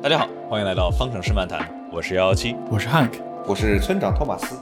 [0.00, 4.54] 大家好，欢迎来到方程式漫谈，我是幺幺七，我是 Hank，我是村长托马斯。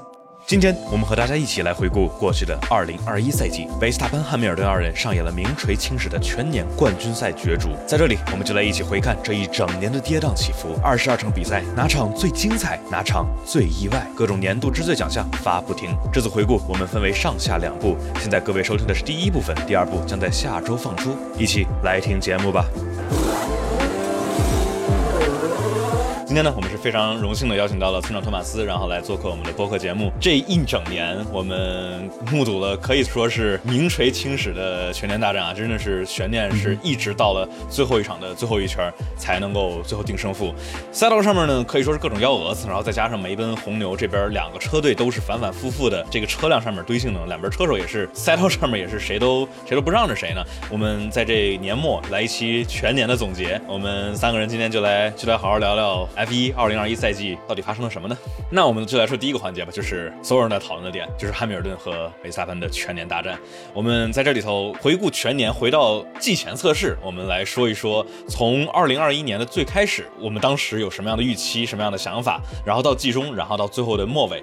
[0.47, 7.69] 今天我们和大家一起来回顾过去的二零二一赛季，维斯塔潘、汉密尔顿二人上演了名垂青史的全年冠军赛角逐。
[7.87, 10.75] 在这里，我们就来一起回看这一整年的跌宕起伏。
[10.83, 14.07] 二十二场比赛，哪场最精彩，哪场最意外？
[14.17, 15.95] 各种年度之最奖项发不停。
[16.11, 22.65] 这次回顾我们分为上下两部，现在各位收听的是第一部分，第二部将在下周放出，一起来听节目吧。
[26.37, 30.13] 今天呢，我们是非常荣幸的邀请到了村长托马斯，然后来做客我们的播客节目。
[30.21, 40.55] 这一整年，我们目睹了可以说是名垂青史的全年大战啊，真的是悬念是一直到了最后一场的最后一圈才能够最后定胜负。
[40.93, 50.45] 赛道上面呢，可以说是各种幺蛾子，然后再加上梅奔、红牛这边两个车队都是反反复复的这个车辆上面堆性能，两边车手也是赛道上面也是谁都谁都不让着谁呢。
[50.71, 56.07] 我们在这年末来一期全年的总结，我们三个人今天就来就来好好聊聊。
[56.31, 58.17] 一二零二一赛季到底发生了什么呢？
[58.51, 63.39] 那我们就来说第一个环节吧，就是所有人在讨论的点，就是汉密尔顿和维斯塔潘的全年大战。
[63.73, 74.43] 我们在这里头回顾全年，回到季前测试，我们来说一说从二零二一年的最开始，我们当时有什么样的预期，什么样的想法，然后到季中，然后到最后的末尾。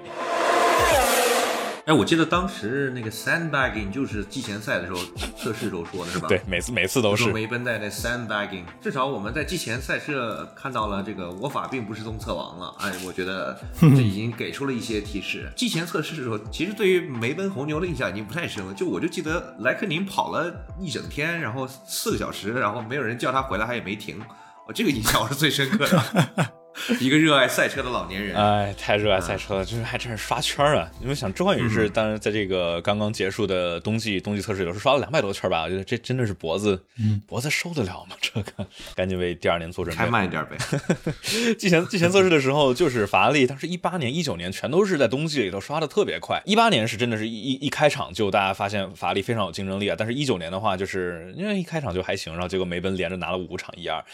[1.86, 4.98] 哎，我记得当时那个 sandbagging 就是季前赛的时候
[5.36, 6.28] 测试时候说的是吧？
[6.28, 7.30] 对，每次每次都是。
[7.30, 12.74] 梅奔在那 sandbagging，至少我们在季前赛事看到了这个我法并不是综测王了。
[12.78, 15.52] 哎，我觉得这已经给出了一些提示。
[15.54, 18.72] 季前测试的时候，其实对于梅奔红牛的印象已经不太深了。
[18.72, 24.18] 就我就记得莱克宁跑了一整天，然后四个小时，然后没有人叫他回来，他也没停。
[24.66, 26.52] 我这个印象我是最深刻的。
[27.00, 30.90] 一个热爱赛车的老年人，哎，太热爱赛车了，就是还真是刷圈啊！
[31.00, 36.84] 因为想周冠宇是，当然在这个刚刚结束的冬季冬季测试，有时候刷了两百多圈吧，我觉得这真的是脖子，
[37.26, 38.16] 脖子受得了吗？
[38.20, 40.56] 这个赶紧为第二年做准备，开慢一点呗。
[41.58, 46.42] 季前季前测试的时候，就是法拉利，当时一八年、一九年全都是在冬季里头刷的特别快。
[46.44, 54.04] 一八年是真的是一一开场就大家发现法拉利非常有竞争力啊，但是一九年的话，就是因为一开场就还行，然后结果梅奔连着拿了五场一二。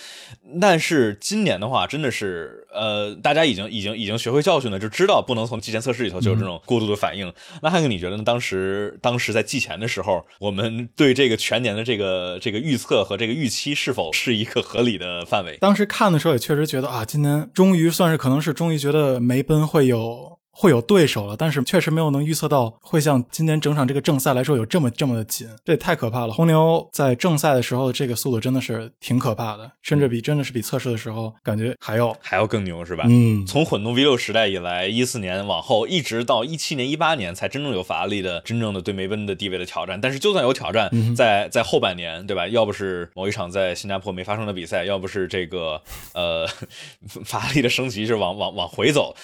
[0.60, 3.30] 但是今年的话，真的是呃大。
[3.30, 7.32] 家已经已经已经学会教训了，就知道不能从季前测试里头就有这种过度的反应。
[7.62, 8.24] 那汉克，你觉得呢？
[8.24, 15.56] 当时当时在季前的时候，我们对这个全年的这个这个预测和这个预期是否是一个合理的范围？
[15.58, 20.39] 当时看的时候也确实觉得啊，今年终于算是可能是终于觉得梅奔会有。
[20.50, 26.32] 会有对手了，但是确实没有能预测到会像今年整场这个正赛来说有这么这么的紧，这也太可怕了。
[26.32, 33.04] 红牛在正赛的时候这个速度真的是挺可怕的，甚至比真的是比测试的时候感觉还要还要更牛，是吧？
[33.08, 40.00] 嗯，从混动 V 六时代以来，一四年往后一直到一七年、一八年才真正有法拉利的真正的对梅奔的地位的挑战。
[40.00, 42.46] 但是就算有挑战，在在后半年，对吧？
[42.48, 45.80] 要不是某一场在新加坡没发生的比赛，要不是这个
[46.12, 46.46] 呃
[47.24, 49.14] 法拉利的升级是往往往回走。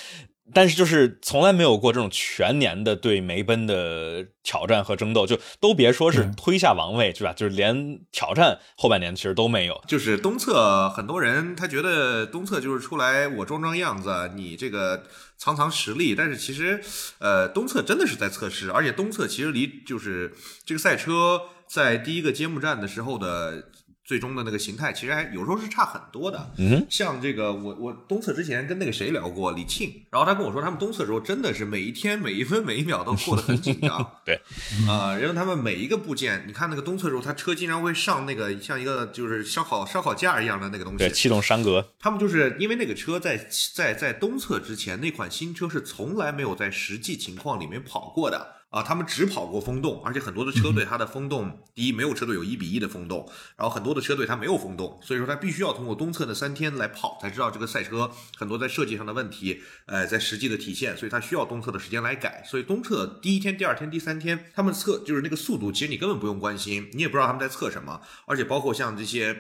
[0.55, 7.33] 但是就是从来没有过这种全年的对梅奔的挑战和争斗，就都别说是推下王位，是吧？
[7.33, 9.83] 就是连挑战后半年其实都没有。
[9.89, 15.05] 就是东侧很多人他觉得东侧就是出来我装装样子，你这个
[15.37, 16.15] 藏藏实力。
[16.15, 16.81] 但是其实，
[17.19, 20.33] 呃，东侧真的是在测试，而且东侧其实离就是
[20.65, 23.71] 这个赛车在第一个揭幕战的时候的。
[24.07, 26.49] 最终的那个形态其实还有时候是差很多的。
[26.59, 34.13] 嗯，像这个我我东侧之前跟那个谁聊过李庆，然后他跟我说他们东侧的时候真的是每一天每一分每一秒都过得很紧张。
[34.25, 34.41] 对，
[34.89, 40.99] 啊，然后他们每一个部件，你看那个东侧的时候，他车经常会上那个像一个就是烧烤烧烤架一样的那个东西。
[40.99, 41.93] 对，气动栅格。
[41.99, 43.37] 他们就是因为那个车在
[43.75, 48.56] 在在东侧之前那款新车是从来没有在实际情况里面跑过的。
[48.71, 62.43] 啊，他们只跑过风洞，而且很多的车队它的风洞，第一没有车队有一比一的风洞，然后很多的车队它没有风洞，所以说它必须要通过东侧的三天来跑，才知道这个赛车很多在设计上的问题，呃，在实际的体现，所以它需要东侧的时间来改。
[62.45, 69.37] 所以东侧第一天、第二天、第三天，他们测就是那个速度，其实你根本不用关心，你也不知道他们在测什么，而且包括像这些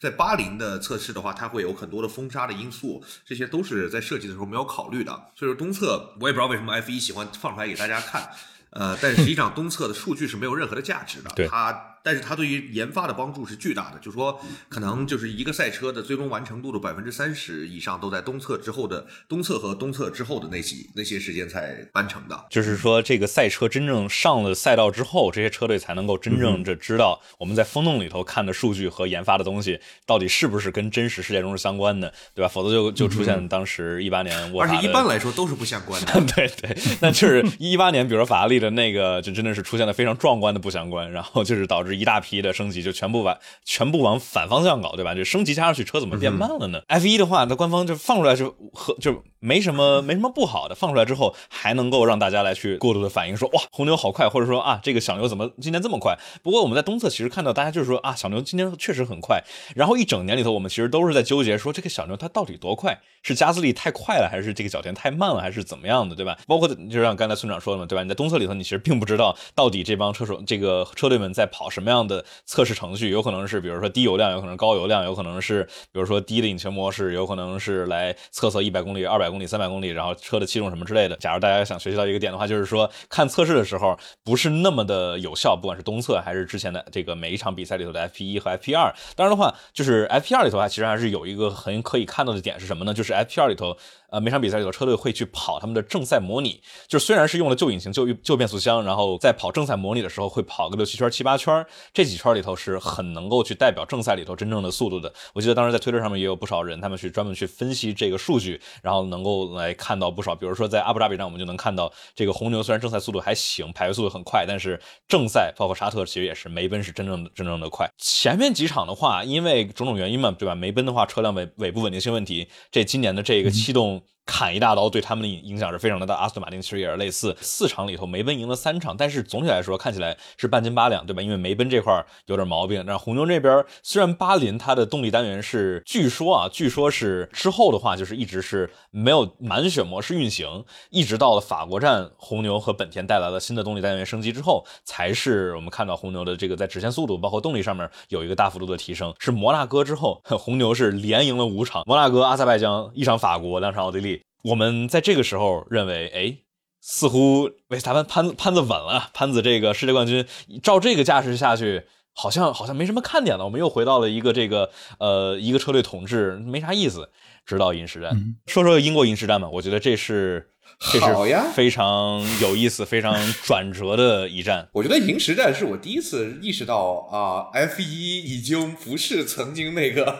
[0.00, 5.12] 在巴林的测试的话，它会有很多的风沙的因素，这些都是在设计的时候没有考虑的。
[5.34, 8.30] 所以说东侧我也不知道为什么 F 一喜欢放出来给大家看。
[8.70, 11.97] 呃，但实际上东侧的数据是没有任何的价值的， 它。
[12.08, 14.40] 但是它对于研发的帮助是巨大的，就是说，
[14.70, 22.46] 可能就是一个赛车的最终完成度的百分之三十以上都在东侧之后的东侧和东侧之后的那些那些时间才完成的。
[22.48, 32.48] 就是说，这个赛车真正上了赛道之后，这些车队才能够真正的知道我们在风洞里头看的数据和研发的东西到底是不是跟真实世界中是相关的，对吧？
[32.48, 36.12] 否则就就出现当时一八年，而且一般来说都是不相关的。
[36.34, 41.97] 对对，那就是一八年，比如说法拉利的那个，就真的是出现了非常壮观的不相关，然后就是导致。
[41.98, 45.14] 一大批的升级就全部往全部往反方向搞，对吧？
[45.14, 56.18] 就升级加上去，车怎么变慢了呢？F 一的话，那官方就放出来就和就没什么 没什么不好的，放出来之后还能够让大家来去过度的反应，说哇红牛好快，或者说啊这个小牛怎么今天这么快？
[56.42, 59.42] 不过我们在东侧其实看到大家就是说啊小牛今天确实很快，
[59.74, 62.98] 然后一整年里头我们其实都是在纠结说这个小牛它到底多快？
[63.22, 66.38] 是加速力太快了，还是这个角田太慢了，还是怎么样的，对吧？
[66.46, 68.02] 包括就像刚才村长说的嘛，对吧？
[68.02, 81.14] 你在东侧里头，你其实并不知道到底这帮车手、这个车队们在跑什么样的测试程序，有可能是比如说低油量，有可能高油量，有可能是比如说低的引擎模式，有可能是来测测一百公里、二百百公里、三百公里，然后车的气重什么之类的。
[81.16, 88.90] 假如大家想学习到一个点的话，就是说看测试的时候不是那么的有效，不管是东侧还是之前的这个每一场比赛里头的 F P 一和 F P 二。
[89.14, 92.94] 当然的话，就是 F P 二里头啊，其实还是有一个很可以看到的点是什么呢？
[92.94, 93.76] 就是 F P 二里头。
[94.10, 101.62] 呃，每场比赛里头，车队会去跑他们的正赛模拟，就是虽然是用了旧引擎、旧旧变速箱，然后在跑正赛模拟的时候会跑个六七圈、七八圈，
[101.92, 105.12] 这几圈里头是很能够去代表正赛里头真正的速度的。
[105.34, 117.86] 我记得当时在推特上面也有不少人，他们去专门去分析这个数据，然后能够来看到不少，比如说在阿布扎比站，我们就能看到这个红牛虽然正赛速度还行，排位速度很快，但是正赛包括沙特其实也是梅奔是真正的真正的快。
[117.98, 120.54] 前面几场的话，因为种种原因嘛，对吧？
[120.54, 123.98] 梅奔的话车辆尾尾部稳定性问题，这今年的这个气动。
[124.28, 126.14] 砍一大刀对他们的影影响是非常的大。
[126.14, 131.22] 阿斯顿马丁其实也是类似，四场里头梅奔赢了三场，但是总体来说看起来是半斤八两，对吧？
[131.22, 132.84] 因为梅奔这块有点毛病。
[132.86, 149.14] 那红牛这边虽然巴林它的动力单元是据说啊，据说是之后的话就是一直是没有满血模式运行，一直到了法国站，红牛和本田带来了新的动力单元升级之后，才是我们看到红牛的这个在直线速度包括动力上面有一个大幅度的提升。
[149.18, 154.17] 是摩纳哥之后， 红牛是连赢了五场，摩纳哥、阿塞拜疆一场，法国两场，奥地利。
[154.48, 156.38] 我们在这个时候认为，哎，
[156.80, 160.26] 似乎维斯塔潘潘潘子稳了，潘子这个世界冠军，
[160.62, 161.84] 照这个架势下去，
[162.14, 163.44] 好像好像没什么看点了。
[163.44, 167.10] 我们又回到了一个这个呃一个车队统治，没啥意思。
[167.46, 170.50] 直到银石站，说说英国银石站吧，我觉得这是。
[170.80, 174.68] 这是非常有意思、非常转折的一战。
[174.74, 180.16] 我觉得银石站是我第一次意识到啊，F 一已经不是曾经那个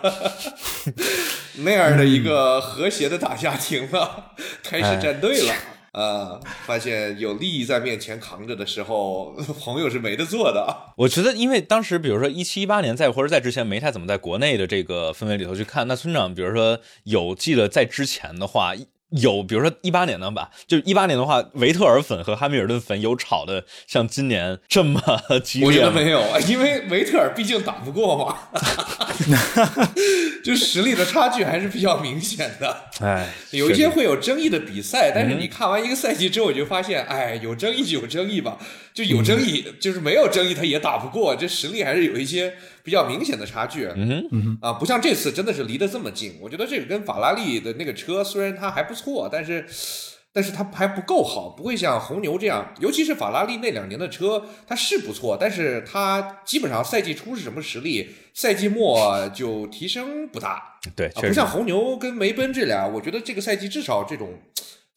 [1.63, 4.33] 那样的一个和谐的大家庭了，
[4.65, 5.55] 开始站队了。
[5.93, 10.93] 呃，发现有利益在面前扛着的时候， 朋友是没得做的。
[10.97, 15.89] 我觉得，因为当时比如说一七一八年，在或者在之前，没太怎么在国内的这个氛围里头去看。
[15.89, 18.75] 那村长，比如说有记得在之前的话。
[19.11, 25.01] 有，比如说一八年的吧，就一八年的话，维特尔粉和汉密尔顿粉有吵的像今年这么
[25.43, 28.37] 激烈我觉得没有，因为维特尔毕竟打不过嘛，
[30.45, 32.85] 就实力的差距还是比较明显的。
[33.01, 38.59] 哎，有一些会有争议的比赛，但是你看完一个赛季之后，你就发现，哎，有争议就有争议吧，
[38.93, 42.55] 就有争议，就是没有争议他也打不过，这实力还是有一些。
[42.89, 46.39] 比较明显的差距，嗯嗯，啊，不像这次真的是离得这么近。
[46.41, 49.63] 我觉得这个跟法拉利的那个车虽然它还不错，但是，
[50.33, 52.73] 但是它还不够好，不会像红牛这样。
[52.81, 60.79] 尤其是法拉利那两年的车，它是不错，但是它基本上赛季初是什么实力，赛季末就提升不大。
[60.97, 64.33] 对，不像红牛跟梅奔这俩，我觉得这个赛季至少这种。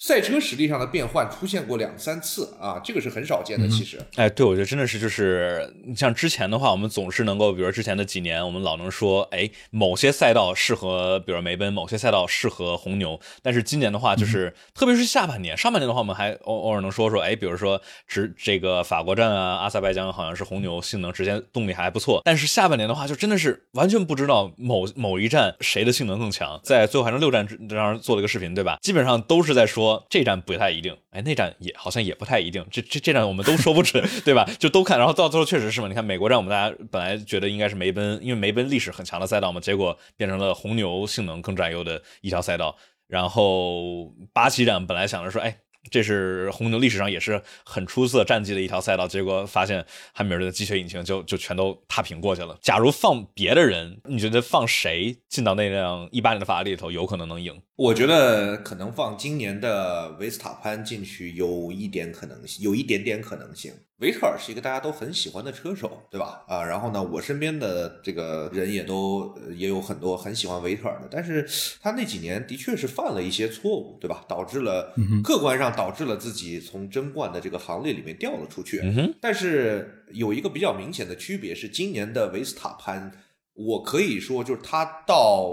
[0.01, 3.67] 赛车实力上的变换出现过两三次啊，这个是很少见的。
[3.67, 13.19] 其实，哎，对，我觉得真的是，就是像之前的话，我们总是能够，比如之前的几年，我们老能说，哎，某些赛道适合，比如梅奔，某些赛道适合红牛。
[13.43, 22.23] 但是今年的话，就是特别是下半年，上半年的话，我们还偶偶尔能说说，哎，比如说直这个法国站啊，阿塞拜疆好像是红牛性能直接动力还不错。
[22.25, 26.59] 但是下半年的话，就真的是完全不知道某某一站谁的性能更强。
[26.63, 28.79] 在最后还剩六站这样做了一个视频，对吧？
[28.81, 29.90] 基本上都是在说。
[30.09, 34.47] 这站不太一定，哎，那站也好像也不太一定，这这这站我们都说不准， 对吧？
[34.59, 35.87] 就都看，然后到最后确实是嘛。
[35.87, 42.75] 你看美国站，我们大家本来觉得应该是梅奔，因为梅奔历史很强的赛道嘛，结果变成了红牛性能更占优的一条赛道。
[43.07, 45.57] 然后巴西站本来想着说，哎。
[45.89, 49.83] 这是红牛历史上也是很出色战绩的一条赛道，结果发现
[50.13, 52.55] 汉密尔顿的机械引擎就就全都踏平过去了。
[52.61, 57.59] 假如放别的人，你觉得放谁进到那辆一八年的法拉利里头有可能能赢？
[57.81, 63.73] 我觉得可能放今年的维斯塔潘进去有一点可能性，有一点点可能性。
[63.97, 66.43] 维特尔是一个大家都很喜欢的车手，对吧？
[66.47, 71.47] 啊，然后呢，我身边的这个人也都也有很多很喜欢维特尔的，但是
[71.81, 74.23] 他那几年的确是犯了一些错误，对吧？
[74.27, 78.79] 导致了客观上导致了自己从争冠的这个行列里面掉了出去。
[79.19, 83.11] 但是有一个比较明显的区别是，今年的维斯塔潘，
[83.55, 85.49] 我可以说就是他到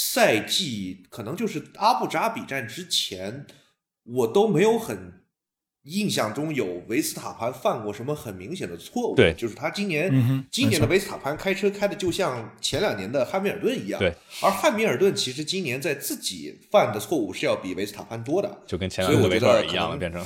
[0.00, 3.44] 赛季可能就是阿布扎比站之前，
[4.04, 5.18] 我都没有很。
[5.84, 9.16] 印象中有维斯塔潘犯过什么很明显的错误。
[9.16, 13.98] 对就是他今年、嗯今年的维斯塔潘开车开的就像前两年的汉密尔顿一样。
[13.98, 14.12] 对，
[14.42, 18.58] 而汉密尔顿其实今年在自己犯的错误是要比维斯塔潘多的。
[18.66, 20.22] 就跟前两年的维特尔一样了，变成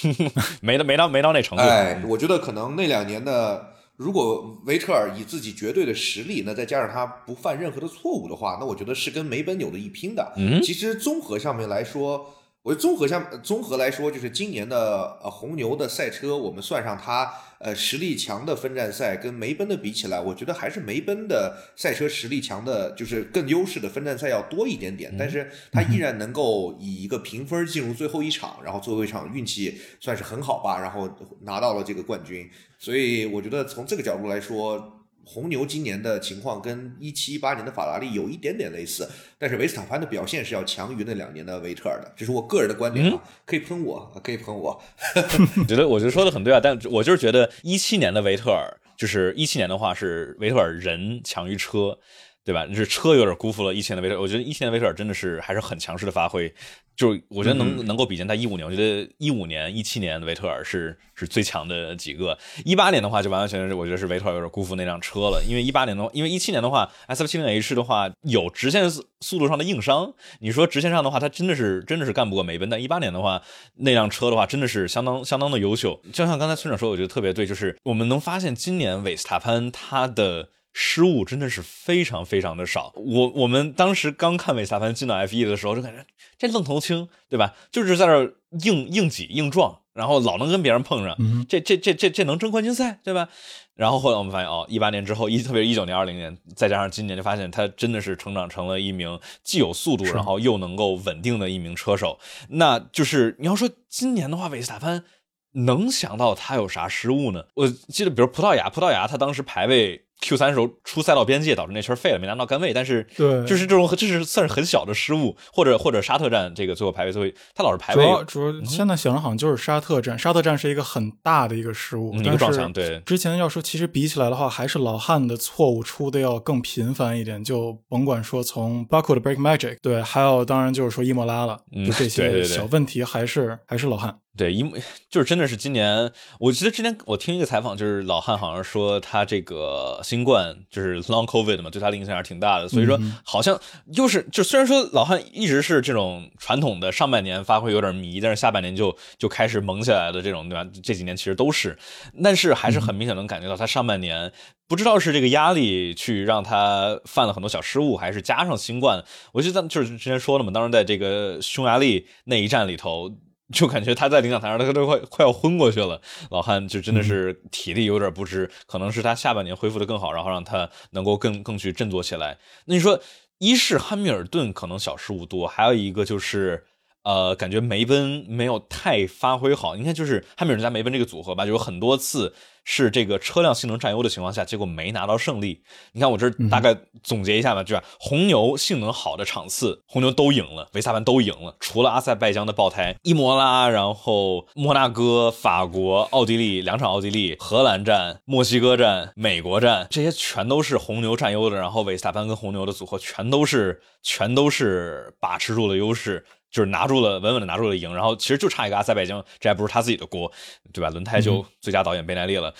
[0.62, 1.64] 没到没到没到那程度。
[1.64, 3.71] 哎，我觉得可能那两年的，
[4.02, 10.32] 如果维特尔以自己绝对的实力，那再加上他不犯任何的错误的话，那我觉得是跟梅奔有的一拼的。
[10.36, 25.14] 嗯其实综合上面来说，我综合上综合来说，就是今年的呃红牛的赛车，我们算上他呃实力强的分站赛跟梅奔的比起来，我觉得还是梅奔的赛车实力强的，就是更优势的分站赛要多一点点。
[25.18, 31.08] 但是他依然能够以一个评分进入最后一场，然后最后一场运气算是很好吧，然后
[31.42, 32.48] 拿到了这个冠军。
[32.82, 34.98] 所以我觉得从这个角度来说。
[35.24, 39.08] 红牛今年的情况跟一七一八年的法拉利有一点点类似，
[39.38, 44.82] 但是维斯塔潘的表现是要强于那两年的维特尔的，这是我个人的观点啊，可以喷我，可以喷我。
[45.58, 51.96] 我 觉得我觉得说的很对啊，但我就是觉得一七年的维特尔，就是一七年的话是维特尔人强于车，
[52.44, 52.66] 对吧？
[52.66, 54.20] 就是车有点辜负了一七年的维特尔。
[54.20, 56.52] 我觉得一七年的维特尔真的是还是很强势的发挥，
[56.94, 62.36] 就是我觉得能、能够比肩他一五年，我觉得一五年、一七年的维特尔是是最强的几个。
[62.64, 72.68] 一八年的话就完完全全是我觉得是维特尔有点辜负那辆车了，因为一八年的话，因为一七年的话，S F 七零 H 的话有直线速速度上的硬伤，你说直线上的话，它真的是真的是干不过梅奔。
[72.68, 73.42] 但一八年的话，
[73.76, 76.00] 那辆车的话真的是相当相当的优秀。
[76.12, 80.50] 就像刚才村长说，我觉得特别对，就是我们能发现今年韦斯塔潘他的。
[80.72, 82.92] 失误真的是非常非常的少。
[82.96, 86.04] 我我们当时刚看韦斯塔潘进到 F 一的时候，就感觉
[86.38, 87.54] 这愣头青，对吧？
[87.70, 93.28] 就是在这硬硬挤硬撞，然后老能跟别人碰上，嗯这这这这这能争冠军赛，对吧？
[93.74, 102.18] 然后后来我们发现，哦，一八年之后，一特别是一九年、二零年，再加上今年，就发现他真的是成长成了一名既有速度，然后又能够稳定的一名车手。
[102.50, 105.04] 那就是你要说今年的话，韦斯塔潘
[105.52, 107.44] 能想到他有啥失误呢？
[107.54, 112.72] 我记得，比如葡萄牙，葡萄牙他当时排位 Q 三时候出赛道边界，导致那圈废了，没拿到杆位。
[112.72, 134.18] 但是对就是这种这是算是很小的失误，或者或者沙特站这个最后排位最后他老是排主位要主要现在想的好像就是沙特站，沙特站是一个很大的一个失误，嗯一个但是撞墙对之前要说，其实比起来的话，还是老汉的错误出的要更频繁一点，就甭管说从巴库的 Break Magic，对，还有当然就是说伊莫拉了，嗯就这些小问题还是还是老汉。
[134.34, 136.10] 对，因为就是真的是今年，
[136.40, 142.66] 我记得之前我听一个采访，就是老汉好像说他这个新冠就是 long covid 嘛，对他的影响还是挺大的。
[142.66, 143.60] 所以说，好像
[143.94, 150.66] 又是就虽然说老汉一直是这种传统的上半年发挥有点迷，但是下半年就就开始猛起来的这种，对吧？
[150.82, 151.76] 这几年其实都是，
[152.24, 154.32] 但是还是很明显能感觉到他上半年
[154.66, 159.04] 不知道是这个压力去让他犯了很多小失误，还是加上新冠。
[159.32, 163.14] 我记得就是之前说了嘛，当时在这个匈牙利那一战里头。
[163.52, 166.00] 就感觉他在领奖台上，他都快快要昏过去了。
[166.30, 172.38] 老汉就真的是体力有点不支，可能是他下半年恢复的更好，然后让他能够更更去振作起来。
[172.64, 173.00] 那你说，
[173.38, 176.64] 一是汉密尔顿可能小失误多，还有一个就是。
[177.04, 179.74] 呃，感觉梅奔没有太发挥好。
[179.76, 182.32] 你看，就是汉密尔顿加梅奔这个组合吧，就有很多次
[182.64, 185.62] 是这个车辆性能占优的情况下，结果没拿到胜利。
[185.92, 201.56] 你看，我这大概总结一下吧，就是红牛性能好的场次，红牛都赢了，维斯塔潘都赢了，除了阿塞拜疆的爆胎，伊摩拉，然后摩纳哥、法国、奥地利两场奥地利、荷兰站、墨西哥站、美国站，这些全都是红牛占优的。
[201.56, 206.24] 然后维斯塔潘跟红牛的组合全都是全都是把持住了优势。
[206.52, 210.30] 就是拿住了，稳稳的拿住了赢，然后其实就差一个阿塞拜疆，这还不是他自己的锅，
[210.72, 210.90] 对吧？
[210.90, 212.54] 轮胎就最佳导演贝奈利了。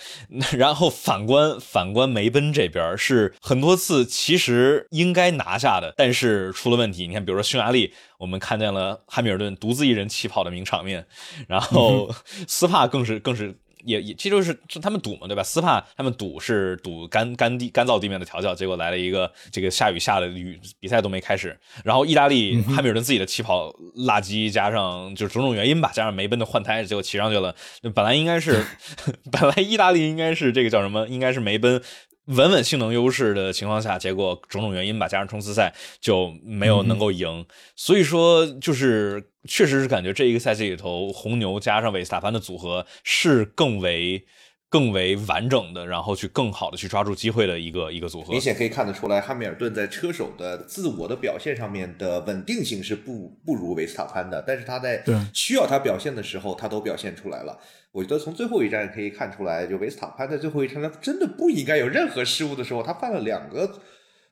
[0.57, 7.07] 然后反观反观梅奔这边是很多次其实应该拿下的，但是出了问题。
[7.07, 11.05] 你看，比如说匈牙利，我们看见了汉密尔顿独自一人起跑的名场面，
[11.47, 12.09] 然后
[12.47, 13.55] 斯帕更是更是。
[13.85, 15.43] 也也，这就是他们赌嘛，对吧？
[15.43, 21.57] 斯帕他们赌是赌干干地干燥地面的调教，结果来了一个这个下雨下的雨，比赛都没开始。
[21.83, 23.69] 然后意大利汉密尔顿自己的起跑
[24.07, 27.55] 垃圾，加上就是种种原因吧，加上梅奔的换胎，结果骑上去了。
[27.93, 28.63] 本来应该是，
[29.31, 31.07] 本来意大利应该是这个叫什么？
[31.07, 31.81] 应该是梅奔。
[32.25, 37.45] 稳稳性能优势的情况下，结果种种原因吧，加上冲刺赛就没有能够赢。
[37.75, 44.25] 所以说，就是确实是感觉这一个赛季里头，红牛加上韦斯塔潘的组合是更为
[44.73, 48.31] 更为完整的，然后去更好的去抓住机会的一个一个组合。
[48.31, 57.59] 明显可以看得出来，汉密尔顿在车手的自我的表现上面的稳定性是不不如维斯塔潘的，但是他在需要他表现的时候，他都表现出来了。
[57.91, 63.79] 我觉得从最后一站可以看出来，就维斯塔潘在最后一站他真的不应该有任何失误的时候，他犯了两个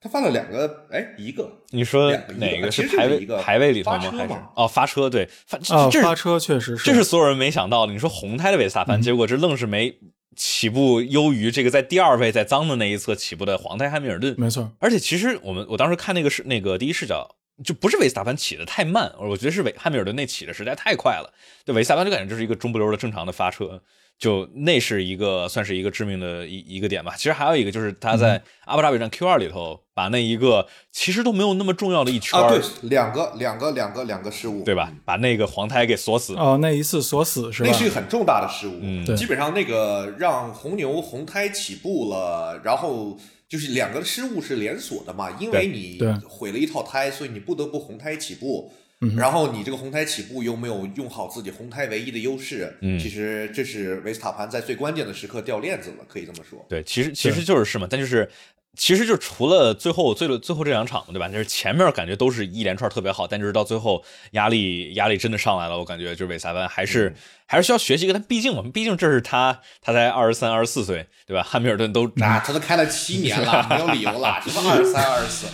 [0.01, 3.99] 他犯了两个，哎，一个，你说哪个一个其实排位排位里头吗？
[3.99, 7.93] 发车还是嘛哦发车对发啊，这是发车确实是，这是所有人没想到的。
[7.93, 9.95] 你说红胎的维斯塔潘，结果这愣是没
[10.43, 14.33] 起步优于这个在第二位在脏的那一侧起步的皇太汉密尔顿。
[14.39, 21.31] 没错，而且其实我们我当时看那个是那个第一视角，就不是维斯塔潘起的太慢，我觉得是维汉密尔顿那起的实在太快了。
[21.63, 23.83] 对维斯塔潘就感觉就是一个中不溜的正常的发车，
[24.21, 27.15] 就那是一个算是一个致命的一一个点吧。
[27.17, 34.93] 其实还有一个就是他在阿布扎比站 Q 二里头把那一个其实都没有那么重要的一圈儿，啊，对，两个两个两个两个失误，对吧？
[35.03, 36.35] 把那个黄胎给锁死。
[36.35, 37.69] 哦，那一次锁死是吧？
[37.71, 43.17] 那是一个很重大的失误，嗯对基本上那个让红牛红胎起步了，然后
[43.49, 45.99] 就是两个失误是连锁的嘛，因为你
[46.29, 48.71] 毁了一套胎，所以你不得不红胎起步。
[49.01, 56.65] 嗯然后你这个红胎起步又没有用好自己红胎唯一的优势，嗯其实这是维斯塔潘在最关键的时刻掉链子了，可以这么说。
[56.69, 58.29] 对，其实其实就是是嘛，但就是
[58.77, 61.27] 其实就除了最后最最后这两场嘛，对吧？
[61.27, 67.13] 就是前面感觉都是一连串特别好，但就是到最后压力压力真的上来了，我感觉就是韦萨班还是、
[67.47, 71.43] 还是需要学习一个，但毕竟我们毕竟这是他他才二十三二十四岁，对吧？
[71.43, 75.47] 汉密尔顿都啊，他都开了七年了， 没有理由了，什么二十三、二十四，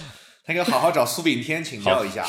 [0.48, 2.26] 他应该好好找苏炳添请教一下。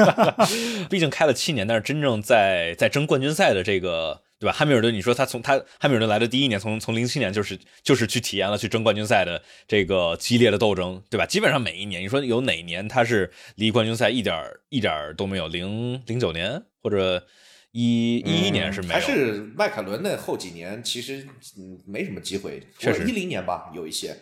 [0.88, 4.52] 毕竟开了七年，但是真正在在争冠军赛的这个，对吧？
[4.52, 11.26] 汉密尔顿，你说他从他汉密尔顿来的第一年，从从零七年就是就是去体验了去争冠军赛的这个激烈的斗争，对吧？
[11.26, 14.34] 基本上每一年，你说有哪年他是离冠军赛一点
[14.70, 15.46] 一点都没有？
[15.46, 17.26] 零零九年或者
[17.72, 21.26] 一一一年是没有，还是迈凯伦的后几年，其实
[21.58, 22.62] 嗯没什么机会。
[22.78, 24.16] 确实一零年吧，有一些，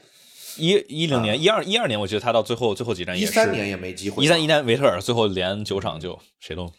[0.57, 4.25] 一一零年、一二一二年，我觉得他到最后最后几站也是三年也没机会。
[4.25, 6.71] 一三一三维特尔最后连九场就谁都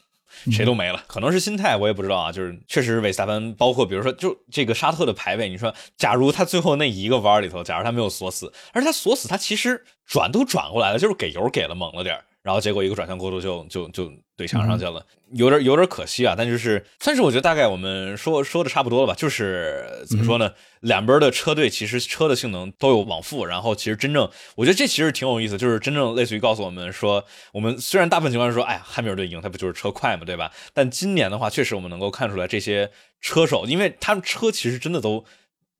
[0.51, 2.32] 谁都没了，可能是心态，我也不知道啊。
[2.32, 14.04] 就是确实维斯塔潘，包括比如说就这个沙特的排位，你说假如他最后那一个弯里头，假如他没有锁死，而他锁死，他其实转都转过来了，就是给油给了猛了点儿然后结果一个转向过度就就就
[14.38, 16.36] 怼墙上去了，有点有点可惜啊。
[16.38, 19.16] 但就是，算是我觉得大概我们说说的差不多了吧。
[19.16, 20.52] 就是怎么说呢？
[20.82, 30.52] 两边的车队其实车的性能都有往复，然后其实真正我觉得这其实挺有意思，就是真正类似于告诉我们说，我们虽然大部分情况是说，哎呀，汉密尔顿赢，他不就是车快嘛，对吧？
[30.72, 35.25] 但今年的话，确实我们能够看出来这些车手，因为他们车其实真的都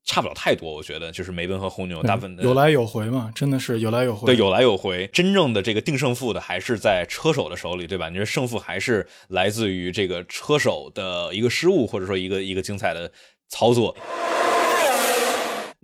[0.06, 4.24] 差不了太多，我觉得就是梅奔和红牛大部分的有来有回嘛，真的是有来有回。
[4.24, 8.08] 对，有来有回，真正的这个定胜负的还是在车手的手里，对吧？
[8.08, 13.10] 你说胜负还是来自于这个车手的一个失误，或者说一个一个精彩的
[13.48, 13.96] 操作。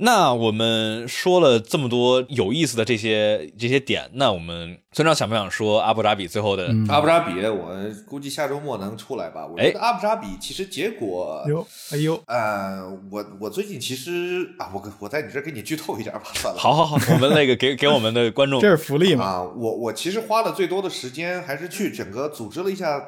[0.05, 6.67] 那我们说了这么多有意思的这些这些点，那我们村长想不想说阿布扎比最后的？
[6.67, 7.73] 嗯阿布扎比，我
[8.09, 9.47] 估计下周末能出来吧。
[9.47, 16.59] 我觉得阿布扎比其实结果，哟，哎呦，呃，我我最近其实啊，我我在你这儿给你剧透一点吧， 算了。
[16.59, 19.25] 好好好，我们那个给给我们的观众这是福利嘛？
[19.25, 23.01] 啊，我我其实花了最多的时间还是去整个组织了一下，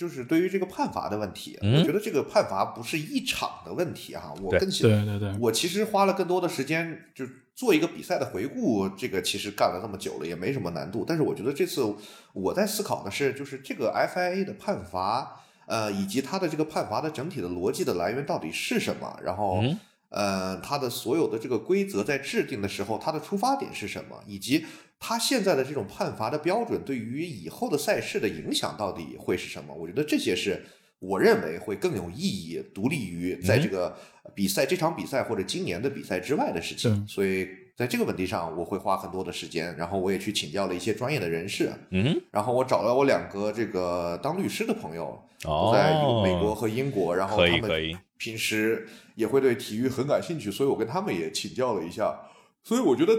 [0.00, 1.58] 就是对于这个判罚的问题。
[1.60, 8.88] 嗯我觉得这个判罚不是一场的问题哈，我对更喜对对对，我其实花了更多的时间，就做一个比赛的回顾。
[8.96, 11.04] 这个其实干了那么久了，也没什么难度。
[11.06, 11.82] 但是我觉得这次
[12.32, 19.20] 我在思考的是，就是这个 FIA 的判罚，呃，以及它的这个判罚的整体的逻辑的来源到底是什么？
[19.22, 19.78] 然后，嗯
[20.10, 24.22] 呃，它的所有的这个规则在制定的时候，它的出发点是什么？
[24.26, 24.64] 以及
[24.98, 29.74] 它现在的这种判罚的标准对于以后的赛事的影响到底会是什么？
[29.74, 30.62] 我觉得这些是
[30.98, 33.96] 我认为会更有意义，独立于在这个
[34.34, 37.06] 比赛、这场比赛或者今年的比赛之外的事情。
[37.08, 48.86] 所以在这个问题上，我会花很多的时间，然后我也去请教了一些专业的人士，嗯，然后我找了我两个这个当律师的朋友，哦都在美国和英国，然后他们以可以，平时
[49.20, 52.18] 也会对体育很感兴趣，所以我跟他们也请教了一下。
[52.64, 53.12] 所以我觉得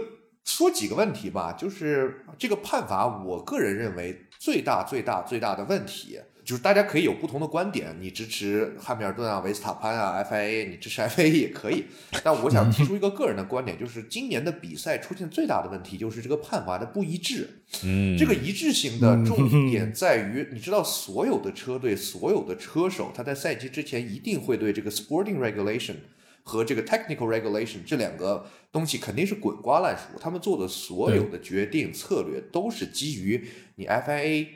[0.44, 11.84] 说几个问题吧，就是这个判罚，我个人认为最大、最大、最大的问题，就是大家可以有不同的观点，你支持汉密尔顿啊、维斯塔潘啊、FIA，你支持 FIA 也可以。
[12.24, 17.48] 但我想提出一个个人的观点，就是今年的比赛出现最大的问题就是这个判罚的不一致。
[17.84, 25.94] 嗯，这个一致性的重点在于，你知道，所有的车队、所有的车手，他在赛季之前一定会对这个 sporting regulation
[26.42, 30.18] 和这个 technical regulation 这两个东西肯定是滚瓜烂熟。
[30.20, 33.42] 他们做的所有的决定策略都是基于
[33.76, 34.46] 你 FIA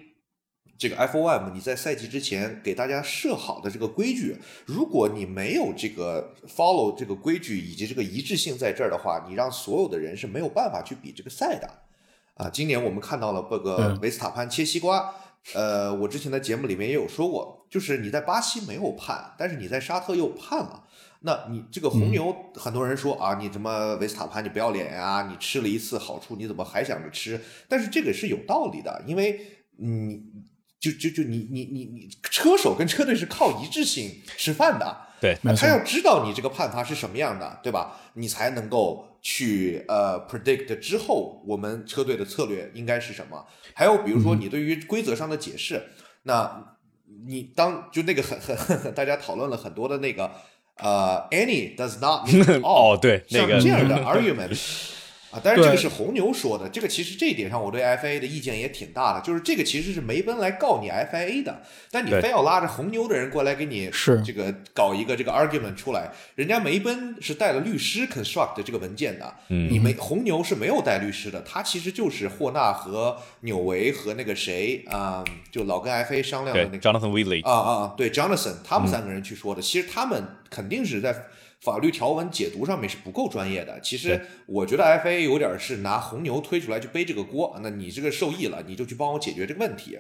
[0.79, 4.37] 这个 FOM 你在赛季之前给大家设好的这个规矩。
[4.65, 11.69] 如果你没有这个 follow 这个规矩以及这个一致性在这儿的话，你让所有的人是没有办法去比这个赛的。
[12.35, 15.15] 啊，今年我们看到了这个嗯维斯塔潘切西瓜，
[15.55, 20.85] 呃，我之前的节目里面也有说过，就是你在巴西没有判，但是你在沙特又判了
[21.21, 25.27] 那你这个红牛，很多人说啊，你什么维斯塔潘你不要脸呀？
[25.31, 27.41] 你吃了一次好处，你怎么还想着吃？
[27.69, 29.41] 但是这个是有道理的，因为
[29.79, 30.23] 你
[30.79, 35.07] 就就就你你你你车手跟车队是靠一致性吃饭的。
[35.19, 37.99] 对，没错他要知道你这个判罚是什么样的，对吧？
[38.15, 43.47] 你才能够去呃 predict 之后我们车队的策略应该是什么。
[43.73, 45.83] 还有比如说你对于规则上的解释，
[46.25, 46.77] 那
[47.27, 50.31] 你当就那个很很很大家讨论了很多的那个
[50.77, 54.51] 呃 any does not mean all 哦，对，那个像这样的 argument
[55.37, 64.23] 啊，当然这个是红牛说的，这个其实这一点上我对 FIA 的意见也挺大的，就是这个其实是梅奔来告你 FIA 的，但你非要拉着红牛的人过来给你是。
[64.23, 69.71] 这个搞一个这个 argument 出来，人家梅奔是带了律师 construct 这个文件的，嗯。
[69.71, 77.95] 你没红牛是没有带律师的，他其实就是霍纳和纽维和那个谁啊、就老跟 FIA 商量的那个 Jonathan Wheatley，啊啊啊！
[77.97, 81.27] 对，Jonathan 他们三个人去说的，其实他们肯定是在
[81.67, 83.81] 法律条文解读上面是不够专业的。
[83.81, 89.99] 其实我觉得 FA 有点是拿红牛推出来去背这个锅，那你这个受益了，你就去帮我解决这个问题。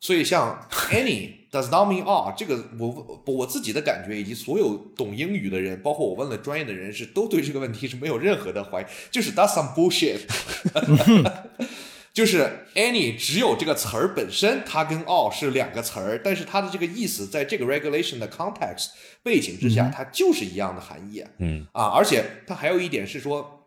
[0.00, 10.20] 所以像 any does not mean all 这个我我自己的感觉，以及所有懂英语的人，包括我问了专业的人士，都对这个问题是没有任何的怀疑，就是 that's some bullshit。
[12.12, 18.90] 就是 any 只有这个词儿本身，它跟 all 是两个词儿，但是它的这个意思在这个 regulation 的 context
[19.22, 21.24] 背景之下，它就是一样的含义。
[21.38, 23.66] 嗯啊，而且它还有一点是说，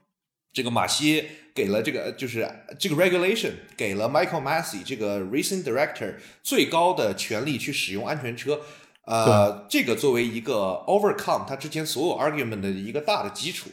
[0.53, 8.62] 这个马西给了这个就是这个 regulation 给了 Michael Massey 这个 racing director 最高的权利去使用安全车。
[9.05, 13.69] 呃，这个作为一个 overcome 他之前所有 argument 的一个大的基础，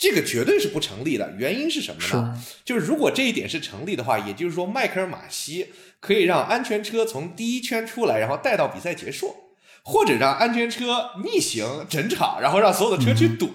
[0.00, 1.32] 这个绝对是不成立的。
[1.38, 2.42] 原因是什么呢？
[2.64, 5.66] 就是如果这一点是成立的话，也就是说迈克尔马西
[6.00, 9.36] 可以让安全车从第一圈出来，然后带到比赛结束。
[9.82, 13.50] 或者让安全车逆行整场，然后让所有的车去躲。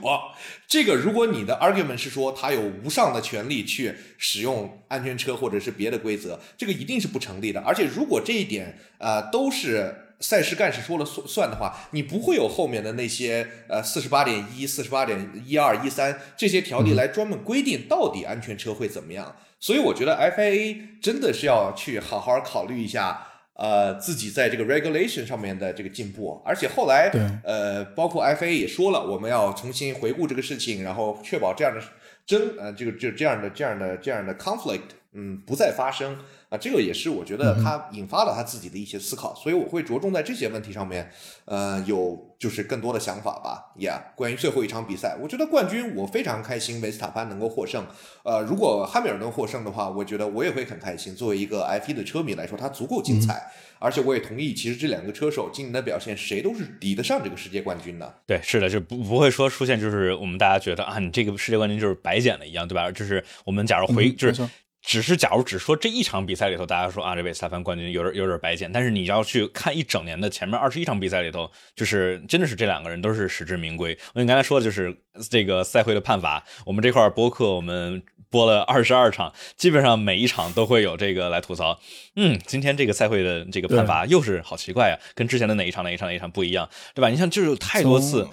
[0.68, 7.62] 这个，如果你的 argument 是说他有无上的权利去使用安全车或者是别的规则，这个一定是不成立的。
[7.62, 19.36] 而且，如果这一点呃都是赛事干事说了算算的话，你不会有后面的那些呃四十八点一、四十八点一二、一三这些条例来专门规定到底安全车会怎么样。
[19.60, 23.28] 所以，我觉得 FIA 真的是要去好好考虑一下。
[23.58, 31.82] 呃，自己在这个 regulation 上面的这个进步，而且后来对呃，包括 FA 也说了，我们要重新回顾这个事情，然后确保这样的
[32.26, 34.82] 争呃，这个就这样的这样的这样的 conflict，
[35.16, 36.18] 嗯，不再发生
[36.50, 36.58] 啊。
[36.58, 41.10] 这个也是我觉得他引发了他自己的一些思考，所以我会着重在这些问题上面，
[41.46, 43.74] 呃，有就是更多的想法吧。
[43.80, 47.86] Yeah，关于最后一场比赛，我觉得冠军我非常开心，维斯塔潘能够获胜。
[48.24, 51.16] 呃，如果汉密尔顿获胜的话，我觉得我也会很开心。
[51.16, 53.52] 作为一个 F1 的车迷来说，他足够精彩。
[53.78, 58.16] 而且我也同意，其实这两个车手今年的表现，谁都是抵得上这个世界冠军的。
[58.26, 62.90] 对，是的，就不不会说出现就是我们大家觉得啊，你这个世界冠军就是白捡了一样，对吧？
[62.90, 64.48] 就是我们假如回、就是。
[64.86, 73.98] 只是假如只说这一场比赛里头，大家说啊，这维斯塔潘冠军有点有点白捡，但是你要去看一整年的前面二十一场比赛里头，就是真的是这两个人都是实至名归。
[74.14, 74.96] 我你刚才说的就是
[75.30, 81.80] 这个赛会的判罚，我们这块播客我们播了二十二场，基本上每一场都会有这个来吐槽。
[82.16, 87.10] 嗯，今天这个赛会的这个判罚又是好奇怪啊、跟之前的哪一场哪一场哪一场不一样，对吧？
[87.10, 88.28] 你像就是有太多次。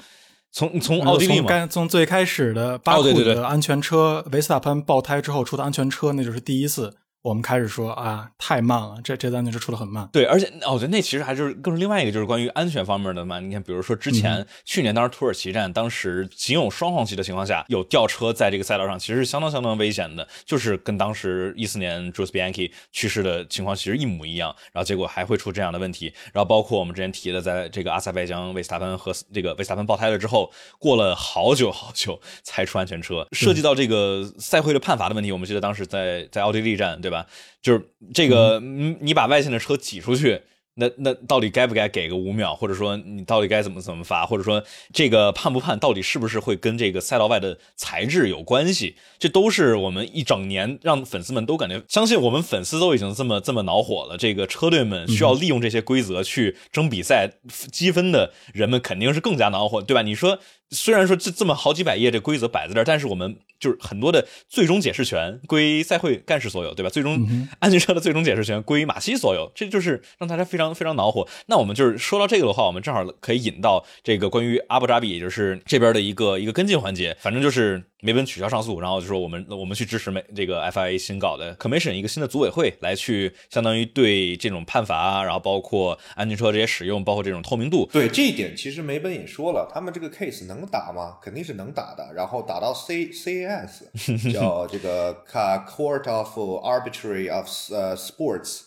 [0.52, 6.94] 从从奥地利嘛，从从最开始的巴库的安全车，维斯塔潘爆胎之后出的安全车，那就是第一次。
[7.22, 10.08] 我们开始说啊，太慢了，这这单就是出的很慢。
[10.12, 13.38] 对，而且哦，对，那其实还就是更是另外一个，就是关于安全方面的嘛。
[13.38, 24.52] 你看，比如说之前、嗯、去年当时土耳其站，当时仅有双黄旗的情况下，有吊车在这个赛道上，其实是相当相当危险的，就是跟当时一四年 Jules Bianchi 去世的情况其实一模一样。
[24.72, 26.12] 然后结果还会出这样的问题。
[26.32, 33.24] 然后包括我们之前提的，在这个阿塞拜疆维斯塔潘和这个维斯塔潘爆胎了之后，过了好久好久才出安全车。
[33.30, 37.26] 涉及到这个赛会的判罚的问题，我们记得当时在在奥地利站，对吧？
[37.60, 40.40] 就是这个，嗯，你把外线的车挤出去，
[40.74, 48.96] 那那到底该不该给个五秒，或者说你到底该怎么怎么罚，或者说这个判不判，到底是不是会跟这个赛道外的材质有关系？
[49.18, 54.16] 这都是我们一整年让粉丝们都感觉，相信我们粉丝都已经这么这么恼火了。
[54.16, 57.30] 这个车队们需要利用这些规则去争比赛
[57.70, 60.02] 积分的人们肯定是更加恼火，对吧？
[60.02, 60.38] 你说。
[60.72, 66.90] 虽然说这这么好几百页这规则摆在这儿，但是我们就是很多的最终解释权归赛会干事所有，对吧？
[66.90, 71.28] 最终安全车的最终解释权归马西所有，这就是让大家非常非常恼火。
[71.46, 77.14] 那我们就是说到这个的话，我们正好可以引到这个关于阿布扎比，也就是这边的一个一个跟进环节。
[77.20, 87.88] 反正就是梅奔取消上诉，然后就说我们我们去支持美这个 FIA 新搞的 Commission 一个新的组委会来去相当于对这种判罚，然后包括安全车这些使用，包括这种透明度。
[87.92, 90.61] 对这一点，其实梅奔也说了，他们这个 case 能。
[90.62, 91.18] 能打吗？
[91.20, 92.12] 肯定是能打的。
[92.14, 93.82] 然后打到 C CAS，
[94.32, 98.62] 叫这个 Court of Arbitrary of 呃 Sports，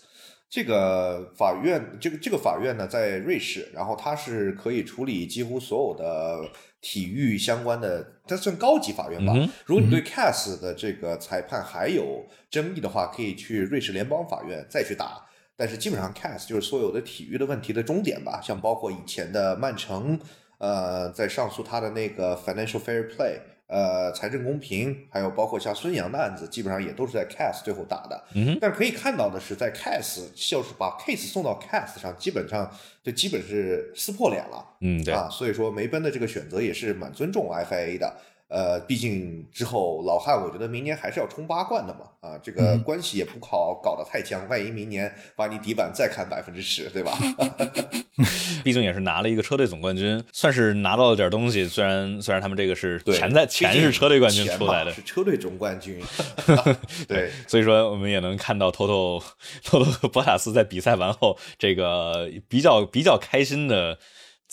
[0.49, 6.49] 这个法院，这个这个法院呢在瑞士，然后它是可以处理几乎所有的
[6.81, 9.34] 体育相关的，它算高级法院吧。
[9.65, 15.21] 如果你对 CAS 的这个裁判还有争议的话，可以去瑞士联邦法院再去打。
[15.58, 20.19] 但是基本上，CAS 就是所有的体育的问题的终点吧，像包括以前的曼城，
[20.65, 28.19] 呃，在上诉他的那个 financial fair play，呃，财政公平，还有包括像孙杨的案子，基本上也都是在 CAS 最后打的。
[28.34, 32.67] 嗯，但是可以看到的是，在 CAS 就是把 case 送到 CAS 上，基本上
[33.04, 34.65] 就基本是撕破脸了。
[34.82, 38.12] 嗯，对啊，所以说梅奔的这个选择也是蛮尊重 FIA 的。
[38.47, 47.17] 呃，毕竟之后老汉，我觉得明年还是要冲八冠的嘛，啊，这个关系也不好搞得太僵，万一明年把你底板再砍百分之十，对吧？
[48.63, 51.67] 毕竟也是拿了一个车队总冠军，算是拿到了点东西。
[51.67, 56.01] 虽然虽然他们这个是钱在钱是车队冠军出来的，是车队总冠军。
[57.08, 59.21] 对， 所以说我们也能看到托托
[59.63, 63.97] 托托和博塔斯在比赛完后这个比较比较开心的。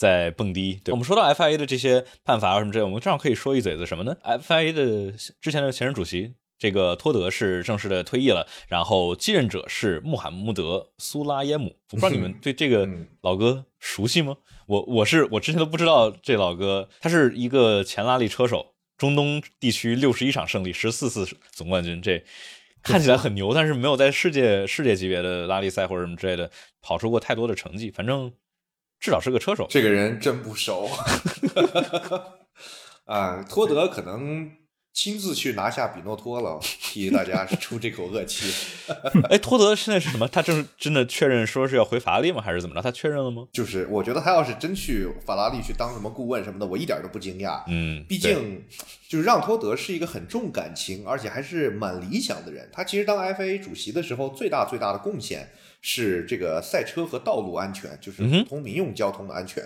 [0.03, 11.77] 在蹦迪，对我们说到 FIA 的这些判罚什么之类，我们正好可以说一嘴子什么呢？FIA 的之前的前任主席这个托德是正式的退役了，然后继任者是穆罕默德苏拉耶姆。
[11.91, 12.85] 我不知道你们对这个
[13.23, 14.35] 老哥熟悉吗？
[14.67, 22.21] 我我是我之前都不知道这老哥，他是一个前拉力车手，中东地区六十一场胜利，十四次总冠军，这
[22.81, 28.29] 看起来很牛，但是没有在世界世界级别的拉力赛或者什么之类的跑出过太多的成绩，反正。
[29.03, 30.89] 至少是个车手，这个人真不熟。
[33.03, 34.49] 啊，托德可能
[34.93, 38.53] 亲自去拿下比诺托了，替大家出这口恶气。
[39.29, 40.27] 哎，托德现在是什么？
[40.27, 42.39] 他正真的确认说是要回法拉利吗？
[42.41, 42.81] 还是怎么着？
[42.81, 43.47] 他确认了吗？
[43.51, 47.63] 就是我觉得他要是真去法拉利去当什么顾问什么的，我一点都不惊讶。
[47.67, 48.63] 嗯，毕竟
[49.09, 52.69] 就是让托德是一个很重感情，而且还是蛮理想的人。
[52.71, 55.49] 他其实当 FA 主席的时候，最大最大的贡献。
[55.85, 59.61] 是这个赛车和道路安全，就是普通民用交通的安全。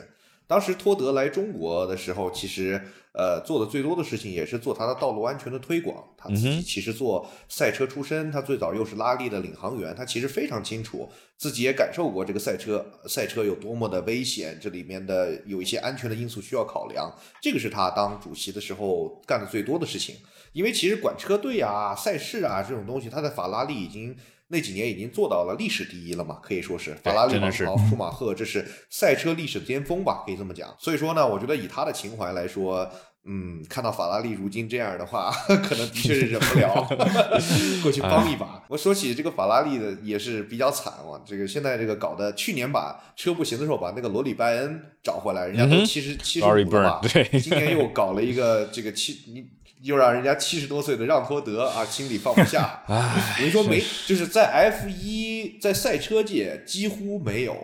[0.47, 2.81] 当时托德来中国的时候，其实
[3.17, 6.03] 呃做的最多的事情也是做他的道路安全的推广。
[6.15, 17.11] 他自己其实做赛车出身，他最早又是拉力的领航员，他其实非常清楚，自己也感受过这个赛车赛车有多么的危险，这里面的有一些安全的因素需要考量。
[17.41, 20.15] 这个是他当主席的时候干的最多的事情。
[20.53, 24.15] 因为其实管车队啊、赛事啊这种东西，他在法拉利已经。
[24.49, 30.73] 那几年已经做到了历史第一了嘛，可以说是法拉利王朝、 舒马赫，这是赛车历史巅峰吧，可以这么讲。
[30.79, 32.89] 所以说呢，我觉得以他的情怀来说，
[33.25, 36.87] 嗯，看到法拉利如今这样的话， 可能的确是忍不了
[37.83, 38.63] 过去帮一把。
[38.69, 49.56] 我说起这个法拉利的也是比较惨啊，这个现在这个搞的，去年把车不行的时候把那个罗里拜恩找回来，人家都七十七十五了吧，对，今年又搞了一个这个七你。
[49.81, 52.83] 又让人家七十多岁的让托德啊，心里放不下。
[52.87, 57.55] 我跟你说没，就是在 F 一在赛车界几乎没有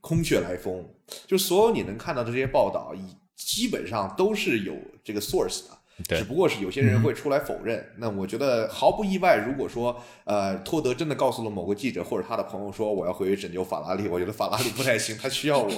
[0.00, 0.88] 空穴来风，
[1.26, 2.94] 就所有你能看到的这些报道，
[3.36, 5.79] 基本上都是有这个 source 的。
[6.04, 9.36] 只不过是有些人会出来否认，那我觉得毫不意外。
[9.36, 15.68] 如果说呃托德真的告诉了某个记者或者他的朋友说我要回去拯救法拉利，我觉得法拉利不太行， 他需要我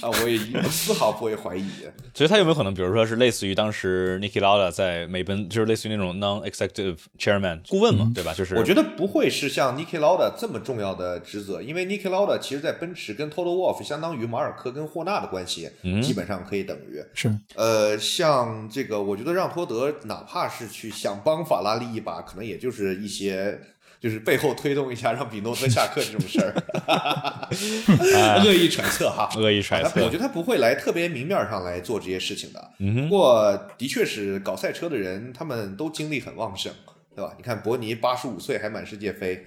[0.00, 0.38] 啊，我也
[0.70, 1.68] 丝毫不会怀疑。
[2.14, 8.34] 所以他有没有可能，比如说是类似于当时 Niki Lauda 在美奔，就是类似于那种 non-executive chairman 顾问嘛，对吧？
[8.34, 15.70] 就是我觉得不会是像 Niki Lauda 这么重要的职责，因为 Niki Lauda 其实在奔驰跟 Toto Wolff 相当于马尔科跟霍纳的关系，
[16.02, 19.67] 基本上可以等于是呃，像这个，我觉得让托。
[19.68, 23.60] 德哪怕是去想帮法拉利一把，可能也就是一些
[24.00, 26.54] 就是背后推动一下让比诺特下课这种事儿
[28.44, 30.04] 恶意揣测哈， 恶意揣测。
[30.04, 32.70] 我觉得他不会来特别明面上来做这些事情的。
[32.78, 36.72] 不过的确是搞赛车的人，他们都精力很旺盛，
[37.14, 37.34] 对吧？
[37.36, 39.44] 你看伯尼八十五岁还满世界飞。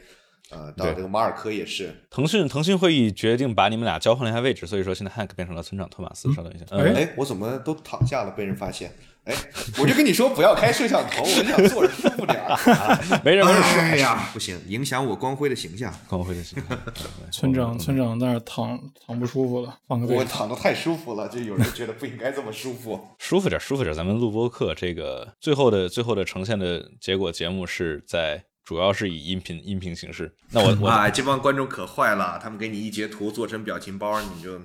[0.49, 1.95] 呃，到这个马尔科也是。
[2.10, 6.29] 腾讯腾讯会议决定把你们俩交换了一下位置，所以说现在汉克变成了村长托马斯。
[6.34, 8.91] 稍等一下，哎，我怎么都躺下了，被人发现？
[9.25, 9.36] 哎，
[9.77, 12.57] 我就跟你说不要开摄像头，我就想坐着舒服点儿。
[13.23, 13.62] 没人没人。
[13.62, 15.93] 哎呀，不行，影响我光辉的形象。
[16.07, 16.77] 光辉的形象。
[17.31, 22.99] 村长村长在那躺躺不舒服了，放个我躺的太舒服了，就有人觉得不应该这么舒服。
[23.19, 23.95] 舒服点，舒服点。
[23.95, 28.43] 咱们录播课这个最后的最后的呈现的结果节目是在。
[28.63, 34.62] 主要是以音频音频形式，那我我啊，这帮观众可坏了，他们给你一截图做成表情包，你就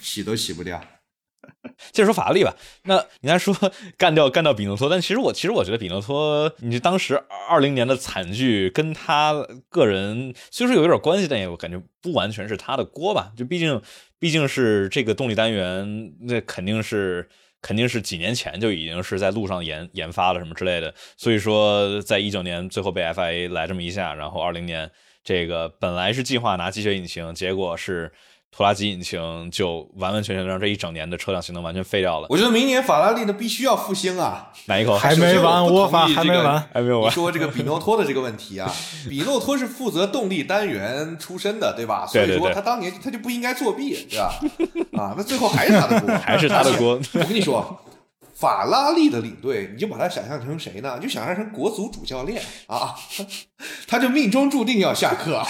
[0.00, 0.82] 洗都洗不掉。
[1.92, 3.54] 接着说法拉利吧，那你还说
[3.96, 9.34] 干掉干掉比诺托，但其实我其实我觉得比诺托，你当时二零年的惨剧跟他
[9.68, 13.80] 个人虽说有点关系，但也我感觉不完全是他的锅吧，就毕竟
[14.18, 17.28] 毕竟是这个动力单元，那肯定是。
[17.62, 20.94] 肯定是几年前就已经是在路上研研发了什么之类的。
[21.16, 24.88] 所以说，在一九年最后被 FIA 来这么一下，然后二零年
[25.24, 28.12] 这个本来是计划拿机械引擎，结果是。
[28.50, 32.26] 拖拉机引擎就完完全全让这一整年的车辆性能完全废掉了。
[32.30, 34.50] 我觉得明年法拉利呢必须要复兴啊！
[34.64, 35.62] 哪一口还没完？
[35.66, 37.12] 我法还没完，还没有完。
[37.12, 38.72] 说这个比诺托的这个问题啊，
[39.10, 42.06] 比诺托是负责动力单元出身的，对吧？
[42.06, 44.40] 所以说他当年他就不应该作弊，对吧？
[44.96, 46.98] 啊，那最后还是他的锅， 还是他的锅。
[47.12, 47.78] 我跟你说，
[48.34, 50.96] 法拉利的领队，你就把他想象成谁呢？
[50.98, 52.94] 你就想象成国足主教练啊，
[53.86, 55.42] 他就命中注定要下课，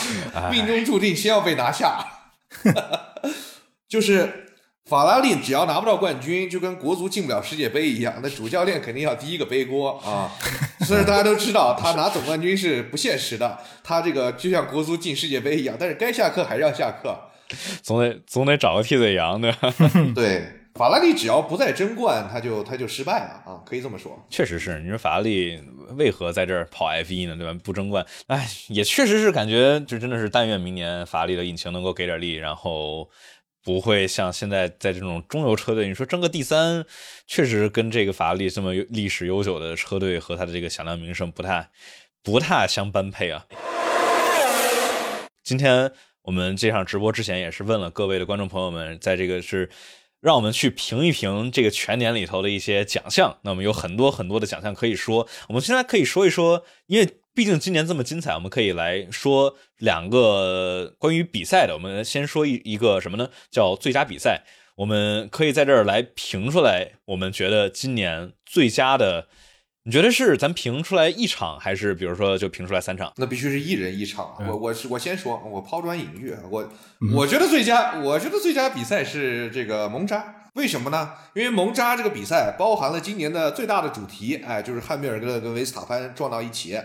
[0.50, 2.04] 命中注定先要被拿下。
[3.88, 4.46] 就是
[4.84, 10.30] 法拉利只要拿不到冠军，就跟国足进不了世界杯一样，那主教练肯定要第一个背锅啊！
[10.86, 17.18] 虽然大家都知道他拿总冠军是不现实的，他这个就像国足进世界杯一样，但是该下课还是要下课，
[17.82, 19.72] 总得总得找个替罪羊对吧？
[20.14, 23.62] 对，法拉利只要不再争冠，他就他就失败了啊！
[23.64, 24.78] 可以这么说，确实是。
[24.80, 25.58] 你说法拉利
[25.96, 27.36] 为何在这儿跑 F 一呢？
[27.36, 27.58] 对吧？
[27.64, 33.08] 不争冠，哎，也确实是感觉这真的是但愿明年法拉利的引擎能够给点力，然后。
[33.64, 36.84] 不会像现在在这种中游车队，你说争个第三，
[37.26, 41.68] 确实跟这个法拉利这么历史悠久的车队和他的这个响亮名声不太
[42.22, 43.44] 不太相般配啊。
[45.42, 45.90] 今天
[46.22, 49.68] 我们这场直播之前也是问了各位的观众朋友们，在这个是
[50.26, 57.08] 让我们去评一评这个全年里头的一些奖项，那么有很多很多的奖项可以说，我们现在可以说一说，因为。
[57.36, 61.74] 毕竟今年这么精彩，我们可以来说两个关于比赛的。
[61.74, 63.28] 我们先说一一个什么呢？
[63.50, 64.42] 叫最佳比赛。
[64.76, 69.28] 我们可以在这儿来评出来，我们觉得今年最佳的，
[69.86, 73.12] 你觉得是咱评出来一场，还是比如说就评出来三场？
[73.18, 74.34] 那必须是一人一场。
[74.48, 76.34] 我我是我先说，我抛砖引玉。
[76.50, 76.68] 我
[77.14, 80.48] 我觉得最佳，我觉得最佳比赛是这个蒙扎。
[80.54, 81.12] 为什么呢？
[81.34, 86.76] 因为蒙扎这个比赛包含了今年的最大的主题，哎，就是汉密尔顿跟维斯塔潘撞到一起。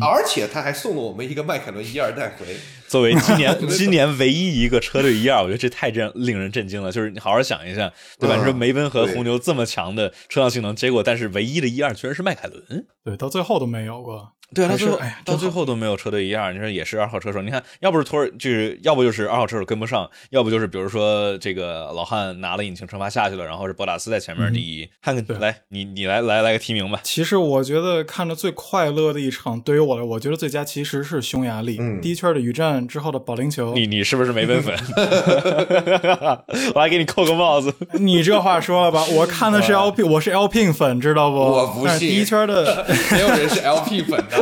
[0.00, 2.46] 而且他还送了我们一个迈凯伦一二带回，
[2.86, 6.92] 作为今年 今年唯一一个车队一二，我觉得这太震令人震惊了。
[6.92, 8.36] 就是你好好想一下，对吧？
[8.36, 14.32] 你说梅奔和红牛这么强的车辆性能，结果但是唯一的一二居然是迈凯伦，对，到最后都没有过。
[14.54, 17.40] 对，他最后到最后都没有车队一样，你说也是二号车手。
[17.42, 24.88] 你看，要不是托尔，就是要不就是二号车手跟不上，要不就是比如说这个老汉拿了引擎惩罚下去了，然后是博塔斯在前面第一。
[25.00, 27.00] 看看，来你你来来来个提名吧。
[27.02, 33.74] 其实我觉得看着最快乐的一场，对于我来，我觉得最佳其实是匈牙利第一圈的雨战之后的保龄球。
[33.74, 34.74] 你你是不是梅奔粉？
[36.74, 37.72] 我来给你扣个帽子。
[37.98, 39.04] 你这话说了吧？
[39.12, 41.36] 我看的是 LP，我是 LP 粉，知道不？
[41.38, 41.98] 我不信。
[42.08, 44.41] 第一圈的 没有人是 LP 粉的。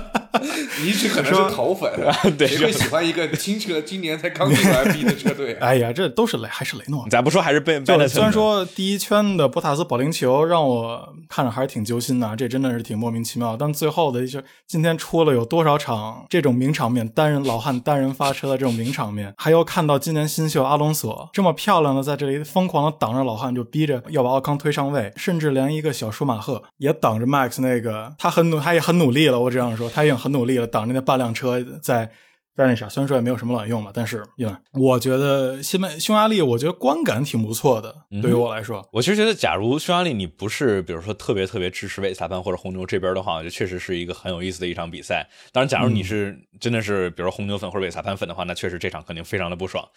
[0.83, 1.91] 你只可能是头粉，
[2.37, 5.53] 对谁会喜欢一个新车今年才刚进完 B 的车队？
[5.55, 7.05] 哎呀，这都是雷，还是雷诺？
[7.09, 13.55] 咱不说，还是被就虽然说第一圈的博塔斯保龄球让我看着还是挺揪心的，这真的是挺莫名其妙。
[13.57, 29.39] 但最后的一些，今天出了有多少场这种名场面，单人老汉单人发车的这种名场面，还有看到今年新秀阿隆索这么漂亮的在这里疯狂的挡着老汉，就逼着要把奥康推上位，甚至连一个小舒马赫也挡着 Max 那个，他很努，他也很努力了。
[29.39, 32.09] 我只想说，他已经很努力了，挡着那半辆车在
[32.55, 32.87] 在那啥。
[32.89, 37.95] 虽然说也没有什么卵用吧，但是因为我觉得现在匈牙利，我觉得观感挺不错的。
[38.21, 45.27] 对于我来说，我其实觉得，假如匈牙利你不是比如说特别特别支持维斯塔潘或者红牛这边的话，我觉得确实是一个很有意思的一场比赛。
[45.51, 49.87] 当然，假如你是真的是比如说红牛粉或者维斯塔潘粉的话，那确实这场肯定非常的不爽，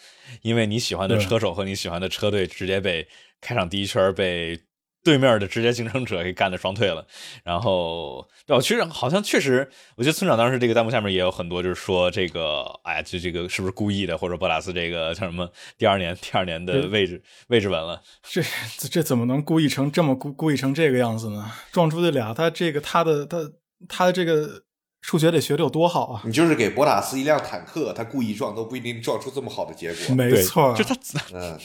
[0.43, 3.07] 因为你喜欢的车手和你喜欢的车队直接被
[3.41, 4.61] 开场第一圈被。
[5.05, 7.07] 对面的直接竞争者给干的双退了，
[7.45, 18.43] 然后对，其实好像确实，我觉得村长当时这个弹幕下面也有很多，就是说这个，哎呀，就这个是不是故意的，或者博拉斯这个叫什么第二年第二年的位置位置稳了，这
[18.91, 21.53] 这怎么能故意成这么故故意成这个样子呢？
[21.71, 23.39] 撞出去俩，他这个他的他
[23.87, 24.63] 他的这个
[25.05, 26.23] 数学得学的有多好啊？
[26.25, 30.15] 你就是给博塔斯一辆坦克，他故意撞都不一定撞出这么好的结果。
[30.15, 30.97] 没错，就他
[31.35, 31.61] 嗯。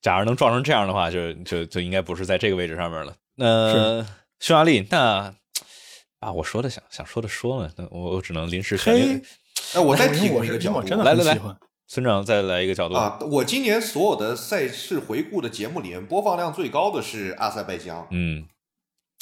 [0.00, 3.12] 假如能撞成这样的话，就就就应该不是在这个位置上面了。
[3.34, 4.06] 那
[4.38, 5.34] 匈牙利，那
[6.20, 9.20] 啊，我说的想想说的说了，那我我只能临时选定。
[9.74, 11.40] 哎，我再提我一个角度，来来来，
[11.88, 13.18] 村长再来一个角度啊！
[13.28, 18.06] 我今年所有的赛事回顾的节目里面，播放量最高的是阿塞拜疆。
[18.12, 18.44] 嗯。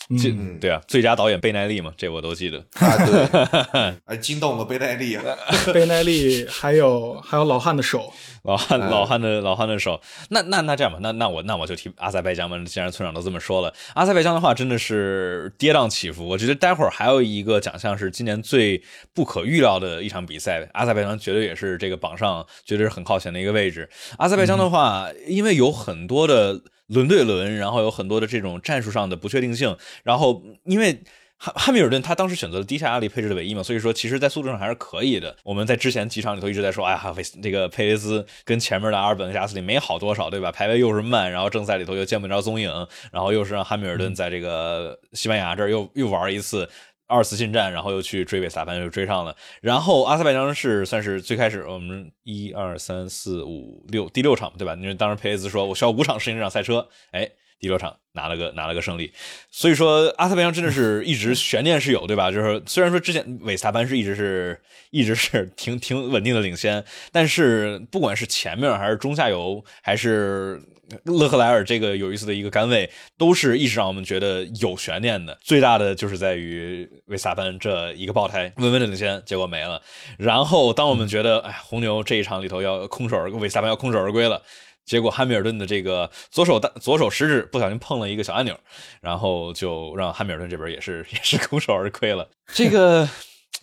[0.09, 2.97] 嗯，对啊，最佳导演贝奈利嘛，这我都记得啊。
[3.05, 5.22] 对， 哎，惊动了贝奈利啊！
[5.74, 8.12] 贝奈利还有还有老汉的手，
[8.45, 10.01] 老汉老汉的老汉的手。
[10.28, 12.57] 那那那这样吧，那那我那我就提阿塞拜疆吧。
[12.64, 16.24] 既然村长都这么说了，阿塞拜疆的话真的是跌宕起伏。
[16.28, 18.80] 我觉得待会儿还有一个奖项是今年最
[19.12, 23.89] 不可预料的一场比赛，阿塞拜疆绝对也是这个榜上绝对是很靠前的一个位置。
[24.18, 26.61] 阿塞拜疆的话，因为有很多的。
[26.89, 31.03] 轮对轮，然后有很多的这种战术上的不确定性，然后因为。
[31.39, 35.37] 汉汉密尔顿他当时选择了低下压力配置的尾翼嘛，所以说其实，在速度上还是可以的。
[35.45, 40.51] 我们在之前几场里头一直在说，哎呀，维这个佩雷斯跟前面的阿尔本和加斯里没好多少，对吧？
[40.51, 42.70] 排位又是慢，然后正赛里头又见不着踪影，
[43.12, 46.66] 然后又是让汉密尔顿在这个西班牙这儿又又玩一次
[47.07, 49.36] 二次进站，然后又去追维斯塔潘，又追上了。
[49.61, 54.74] 然后阿塞拜疆是算是最开始我们一二三四五六第六场对吧？
[54.74, 57.28] 因为当时佩雷斯说我需要五场适应这场赛车，哎。
[57.59, 59.11] 第六场拿了个拿了个胜利，
[59.50, 62.30] 所以说阿塞拜疆真的是一直悬念是有，对吧？
[62.30, 70.61] 就是虽然说之前韦斯塔潘是一直是一直是挺挺稳定的领先，但是不管是前面还是中下游，还是
[71.05, 75.37] 勒克莱尔这个有意思的一个杆位，都是一直让我们觉得有悬念的。
[75.43, 79.80] 最大的就是在于韦斯塔潘这一个爆胎稳稳的领先，结果没了。
[80.18, 84.43] 然后当我们觉得哎红牛这一场里头要空手而韦斯塔潘要空手而归了。
[84.84, 88.57] 结果汉密尔顿的这个左手大左手食指不小心碰了一个小按钮，
[89.01, 92.28] 然后就让汉密尔顿这边也是也是空手而归了。
[92.55, 93.09] 这个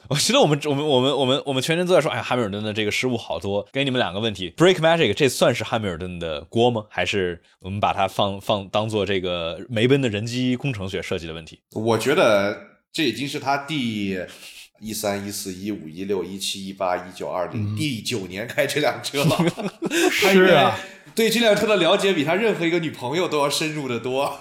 [0.09, 3.67] 我觉得我们我们我们我们我们全程都在说，哎，汉密尔顿的这个失误好多。
[3.71, 6.85] 给你们两个问题，Break Magic 这算是汉密尔顿的锅吗？
[6.89, 11.59] 还是我们把它放放当做这个梅奔的人机工程学设计的问题？
[11.71, 12.57] 我觉得
[12.91, 14.17] 这已经是他第
[14.79, 19.37] 一三一四一五一六一七一八一九二零第九年开这辆车了。
[20.11, 20.77] 是啊。
[21.15, 24.39] 对这辆车的了解比他任何一个女朋友都要深入的多，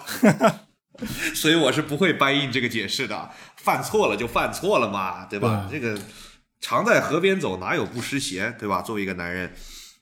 [1.34, 3.28] 所以我是不会掰硬这个解释的。
[3.62, 5.68] 犯错了就犯错了嘛，对吧？
[5.70, 5.96] 这个
[6.60, 8.82] 常在河边走，哪有不湿鞋，对吧？
[8.82, 9.52] 作为一个男人，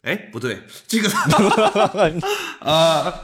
[0.02, 1.08] 哎，不对，这个
[2.60, 3.14] 啊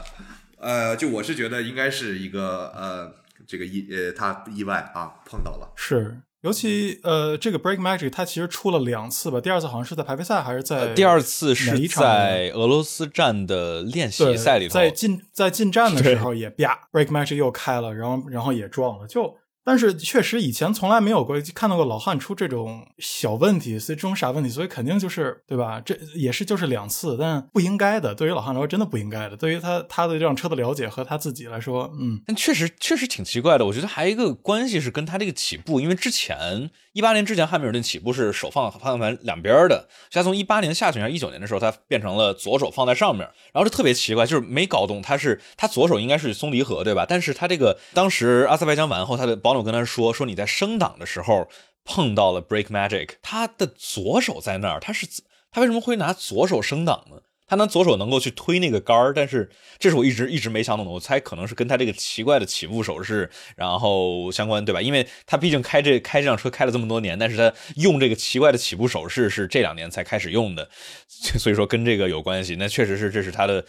[0.59, 3.13] 呃，就我是觉得应该是一个呃，
[3.47, 6.21] 这个意呃，他意外啊碰到了是。
[6.41, 19.35] 尤其呃，这个 Break Magic 它其实出了两次吧，第二次好像是在排位赛还是在第二次是在俄罗斯站的练习赛里头，在进在进站的时候也啪 Break Magic 又开了，然后然后也撞了，就。
[19.67, 25.81] 但是确实以前从来没有过看到过老汉出这种小问题，所以这种傻问题，所以肯定就是对吧？
[25.81, 28.15] 这也是就是两次，但不应该的。
[28.15, 29.35] 对于老汉来说，真的不应该的。
[29.35, 33.65] 对于他他对这辆车的了解和他自己来说，嗯，但确实确实挺奇怪的。
[33.65, 43.19] 我觉得还有一个关系是跟他这个起步，因为之前一八年之前汉密尔顿起步是手放方向盘两边的，他从一八年下旬还是一九年的时候，他变成了左手放在上面，
[43.53, 47.05] 然后就特别奇怪，就是没搞懂他是他左手应该是松离合对吧？
[47.07, 51.47] 但是他这个当时阿塞拜疆完后，他的保我跟他说说你在升档的时候
[51.85, 55.05] 碰到了 Break Magic，他的左手在那儿，他是
[55.51, 57.17] 他为什么会拿左手升档呢？
[57.47, 60.91] 他能左手能够去推那个杆儿，但是这是我一直一直没想懂的。
[60.91, 64.81] 我猜可能是跟他这个奇怪的起步手势然后相关，对吧？
[64.81, 70.69] 因为他毕竟开这开这辆车开了这么多年，但是他用这个奇怪的起步手势是这两年才开始用的，
[71.09, 72.55] 所以说跟这个有关系。
[72.57, 73.63] 那确实是这是他的。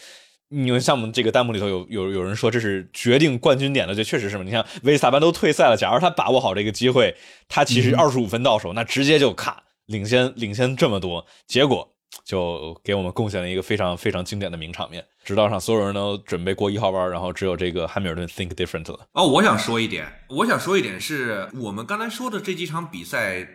[0.51, 4.43] 你们像我们这个弹幕里头有有有人说这是决定冠军点的，这确实是嘛？
[4.43, 7.15] 你像维斯塔潘都退赛了，假如他把握好这个机会，
[7.51, 11.93] 他其实二十五分到手，那直接就卡领先领先这么多，结果
[12.25, 15.05] 就给我们贡献了一个非常非常经典的名场面。
[15.25, 19.07] 直道上所有人都准备过一号弯，然后只有这个汉密尔顿 think different 了。
[19.13, 23.47] 哦，我想说一点，我想说一点是我们刚才说的这几场比赛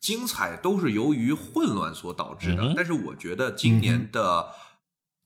[0.00, 4.46] 精彩都是由于混乱所导致的，但是我觉得今年的。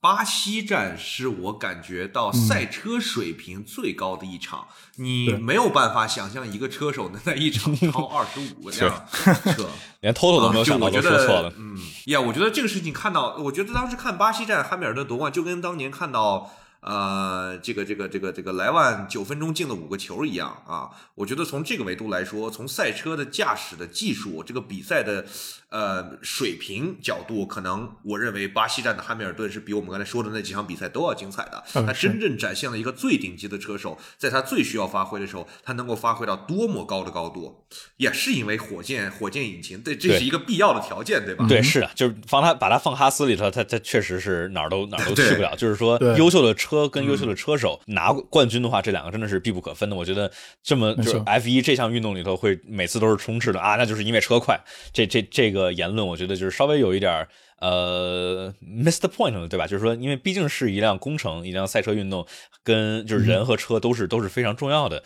[0.07, 11.51] 巴西站是我感觉到赛车水平最高的一场，你没有办法想象一个车手能在一场超 二十五辆车， 连 Toto 都没有想到，都说错了。
[11.57, 16.49] 嗯，呀，我觉得这个事情看到，我觉得当时看巴西站汉密尔顿夺冠，就跟当年看到。
[16.87, 20.89] 呃，这个这个这个这个莱万九分钟进了五个球一样啊！
[21.15, 25.25] 我觉得从这个维度来说，从赛车的驾驶的技术，这个比赛的
[25.67, 31.61] 呃水平角度，可能我认为巴西站的汉密尔顿是比我们刚才说的那几场比赛都要精彩的。
[31.73, 37.65] 他真正展现了一个最顶级的车手，在他最需要发挥的时候，他能够发挥到多么高的高度，
[37.97, 41.45] 也是因为火箭火箭引擎，对，这是一个必要的条件，对吧？
[41.49, 45.53] 对，是啊，就是放他把他放哈斯里头，他他确实是哪儿都哪儿都 去不了。
[45.57, 46.76] 就是说，优秀的车。
[46.77, 49.95] 车跟优秀的车手拿冠军的话，这两个真的是必不可分的。
[49.95, 54.59] 我觉得这么就是 F 一这项运动里头会每次都是充斥的啊，那就是因为车快。
[54.93, 57.27] 这这这个言论，我觉得就是稍微有一点
[57.59, 59.65] 呃 miss the point 了，对吧？
[59.65, 62.25] 就是说，因为毕竟是一辆工程，一辆赛车运动，
[62.63, 65.03] 跟就是人和车都是都是非常重要的。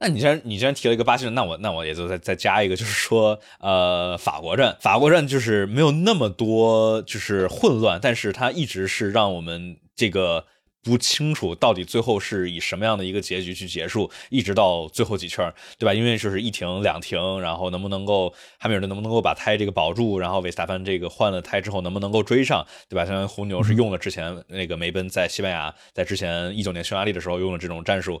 [0.00, 10.46] 那你既然你既然提了一个巴西人，那我那我也就再再加一个，就是说呃法国站，法国站就是没有那么多就是混乱，但是它一直是让我们这个。
[10.82, 15.94] 不清楚到底最后是以什么样的一个结局去结束，一直到最后几圈，对吧？
[15.94, 23.06] 因为就是一停两停，然后能不能够汉密尔顿能不能够把胎这个保住，然后维斯塔潘这个换了胎之后能不能够追上，对吧？
[23.06, 28.20] 像红牛是用了之前那个梅奔在西班牙，在之前一九年匈牙利的时候用了这种战术，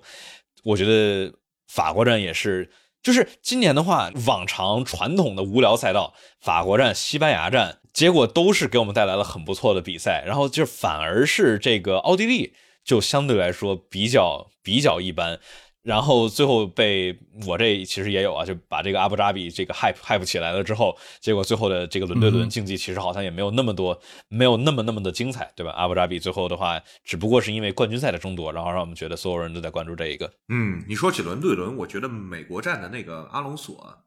[0.62, 1.32] 我觉得
[1.68, 2.70] 法国站也是。
[3.02, 15.38] 就是今年的话，往常传统的无聊赛道，法国站、西班牙站，结果都是给我们带来了很不错的比赛，然后就反而是这个奥地利就相对来说比较比较一般。
[15.82, 25.72] 然后最后被我这其实也有啊，就把这个阿布扎比这个 hype hype 起来了之后，结果最后的这个轮对轮竞技其实好像也没有那么多，没有那么那么的精彩，对吧？
[25.72, 30.32] 阿布扎比最后的话，只不过是因为冠军赛的争夺，然后让我们觉得所有人都在关注这一个。
[30.50, 34.04] 嗯，你说起轮对轮，我觉得美国站的那个阿隆索。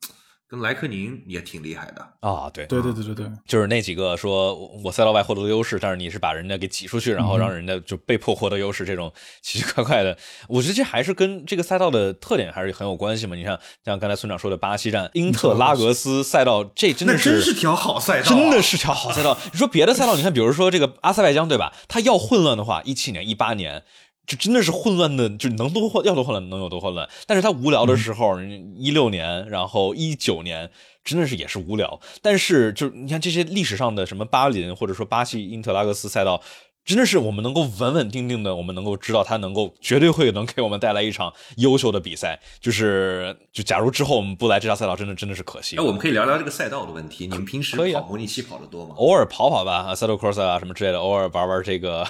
[0.47, 10.15] 跟莱克宁也挺厉害的啊，对对对对对对，就是那几个说我赛道外获得优势，但是你是把人家给挤出去，然后让人家就被迫获得优势，这种奇奇怪怪的，
[10.47, 13.35] 我觉得这还是跟这个赛道的特点还是很有关系嘛。
[13.35, 19.35] 你像，像刚才村长说的巴西站、英特拉格斯赛道，这真的是条好赛道，真的是条好赛道。
[19.51, 21.73] 你说别的赛道，你看，比如说这个阿塞拜疆，对吧？
[21.87, 23.83] 他要混乱的话，一七年、一八年。
[24.25, 27.07] 这真的是混乱的，就能多混要多混乱能有多混乱。
[27.27, 28.39] 但是他无聊的时候，
[28.75, 30.69] 一六年，然后一九年，
[31.03, 31.99] 真的是也是无聊。
[32.21, 36.41] 但是就你看这些历史上的什么巴林，或者说巴西因特拉格斯赛道。
[36.85, 42.39] 真的是我们能够稳稳定定的，我们能够知道他能够绝对会能给我们带来一场优秀的比赛。
[42.61, 45.75] 就是就假如之后我们不来这条赛道，真的真的是可惜。
[45.75, 47.25] 那我们可以聊聊这个赛道的问题。
[47.25, 48.93] 你们平时跑模拟器跑的多吗？
[48.97, 52.07] 偶尔跑跑吧，啊，赛道 cross 啊什么之类的，偶尔玩玩这个。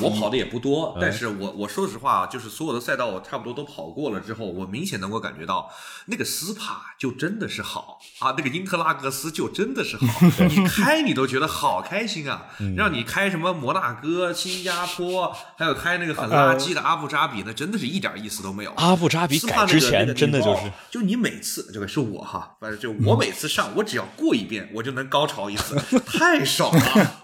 [0.00, 5.70] 我跑的也不多，但是我我说实话，就是所有的赛道我差不多都跑过了之后，我明显能够感觉到
[6.06, 12.46] 那个斯帕就真的是好啊，那个英特拉格斯就真的是好， 你开你都觉得好开心啊，
[12.78, 14.05] 让你开什么摩纳哥。
[14.06, 18.72] 哥，新加坡还有开那个很垃圾的阿布扎比，那真的是一点意思都没有。
[18.76, 25.76] 阿布扎比改之前真的就是，就你每次这个是我哈，反正就我每次上，我只要过一遍，我就能高潮一次，
[26.06, 27.20] 太爽了。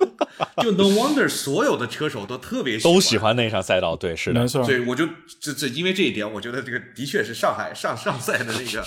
[0.62, 4.64] 就 No Wonder 所有的车手都特别都喜欢那场赛道，对，是的，没错。
[4.64, 5.06] 对，我就
[5.40, 8.84] 这这因为这一点，我觉得这个的确是上海上上赛的那个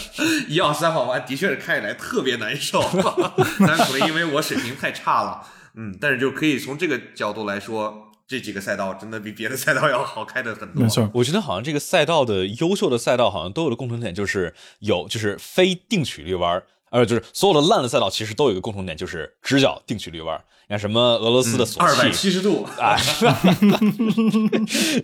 [0.47, 2.83] 一二三号弯，的确是开起来特别难受。
[3.59, 5.41] 但可能因为我水平太差了。
[5.75, 10.83] 嗯，但是就可以从这个角度来说，这几个赛道真的比别的赛道要好开的很多。
[10.83, 20.43] 没错，我觉得好像这个赛道的优秀的赛道好像都有的共同点，就是有就是非定曲率弯，呃，就是所有的烂的赛道其实都有一个共同点，就是直角定曲率弯。
[20.67, 23.23] 你看什么俄罗斯的索契，二百七十度啊， 什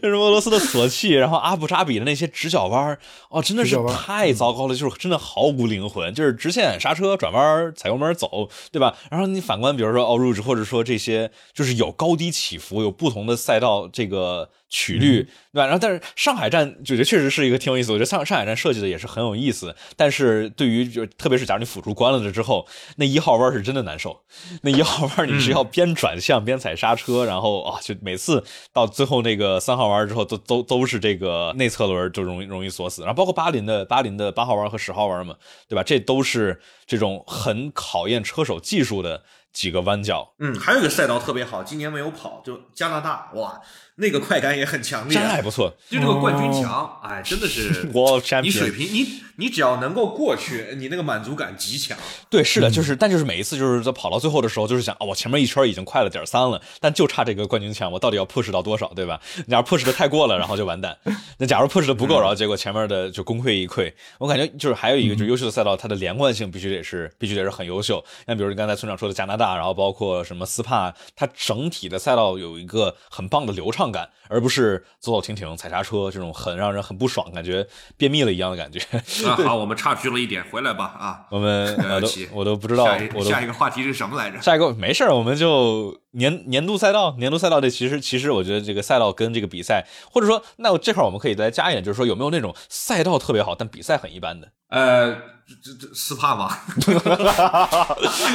[0.09, 2.97] 么俄罗斯的索契，然后阿布扎比的那些直角弯
[3.29, 8.97] 哦，真的是太糟糕了，就是真的毫无灵魂，就是直线刹车转弯踩油门走，对吧？
[9.11, 15.65] 然后你反观，比如说奥入 e 或者说这些，就是有高低起伏，有不同的赛道这个曲率，对吧？
[15.65, 24.21] 然后但是上海站，我觉得确实是一个挺有意思，我觉得上上海站设计的也是很有意思，但是对于就特别是假如你辅助关了的之后，那一号弯是真的难受，
[24.63, 25.50] 那一号弯你是。
[25.51, 28.43] 要边转向边踩刹车，然后啊，就每次
[28.73, 35.35] 到最后那个三号弯之后，都都都是这个内侧轮就容易容易锁死，然后包括巴林的巴林的八号弯和十号弯嘛，
[35.67, 35.83] 对吧？
[35.83, 39.23] 这都是这种很考验车手技术的
[39.53, 40.33] 几个弯角。
[40.39, 43.61] 嗯，还有一个赛道特别好，今年没有跑，就加拿大，哇。
[44.01, 45.71] 那个快感也很强烈，真还不错。
[45.87, 47.87] 就这个冠军墙，哎，真的是
[48.41, 51.95] 你水平，你你只要能够过去，你那个满足感极强。
[52.27, 59.21] 对，是的，就是，但就是每一次就是在跑到最后的时候，就是想，哦，我前面一圈已经快了点三了，但就差这个冠军墙，我到底要 push 到多少，对吧？
[59.47, 60.97] 假如 push 的太过了，然后就完蛋。
[61.37, 63.93] 那假如 push 的不够，然后结果前面的就功亏一篑。
[64.17, 68.03] 我感觉就是还有一个，就是优秀的赛道，它的连贯性必须得是，必须得是很优秀。
[68.25, 74.09] 像比如你刚才村长说的加拿大，然后包括什么斯帕，它整体的赛道有一个很棒的流畅感。
[74.33, 77.67] 而不是走走停停、踩刹车这种很让人很不爽，感觉
[77.97, 78.79] 便秘了一样的感觉。
[79.27, 80.85] 啊， 好，我们岔去了一点，回来吧。
[80.85, 84.41] 啊，我们我 都我都不知道，我下一个话题是什么来着？
[84.41, 94.49] 下一个没事我们就年年度赛道，年度赛道这其实其实我觉得这个赛道跟这个比赛，或者说那这块我们可以再加一点，就是说有没有那种赛道特别好但比赛很一般的？
[94.69, 95.17] 呃。
[95.63, 96.57] 这这斯帕吗？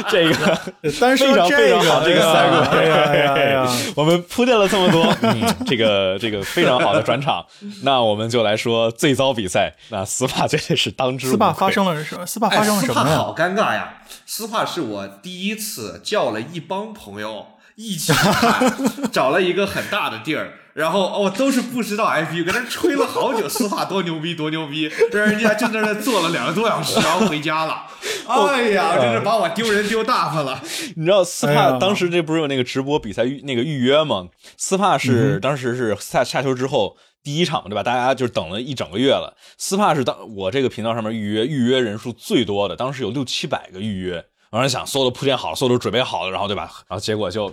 [0.09, 0.59] 这个
[0.99, 3.67] 单说这个这个赛果，哎呀哎呀！
[3.95, 5.13] 我们铺垫了这么多，
[5.65, 7.45] 这个这个非常好的转场，
[7.83, 9.75] 那我们就来说最糟比赛。
[9.89, 11.33] 那斯帕绝对是当之无愧。
[11.33, 12.25] 斯帕发生了什么？
[12.25, 13.15] 斯帕发生了什么呀？
[13.17, 13.93] 好尴尬呀！
[14.25, 17.47] 斯帕是我第一次叫了一帮朋友。
[17.79, 18.73] 一起看，
[19.13, 27.87] 找了一个很大的地儿，然后哦都是不知道 IP，搁那吹了好久，斯帕多牛逼多牛逼，让 人家就在那坐了两个多小时，然后回家了。
[28.29, 30.61] 哎呀，真是把我丢人丢大发了。
[30.95, 34.27] 你知道斯帕当时这不是有那个直播比赛预那个预约吗？
[34.55, 37.81] 斯帕嗯是当时是下下球之后第一场对吧？
[37.81, 39.35] 大家就是等了一整个月了。
[39.57, 44.23] 斯帕是当我这个频道上面预约预约人数最多的，当时有六七百个预约。
[44.51, 46.71] 然后想所有的铺垫好了，所有都准备好了，然后对吧？
[46.87, 47.51] 然后结果就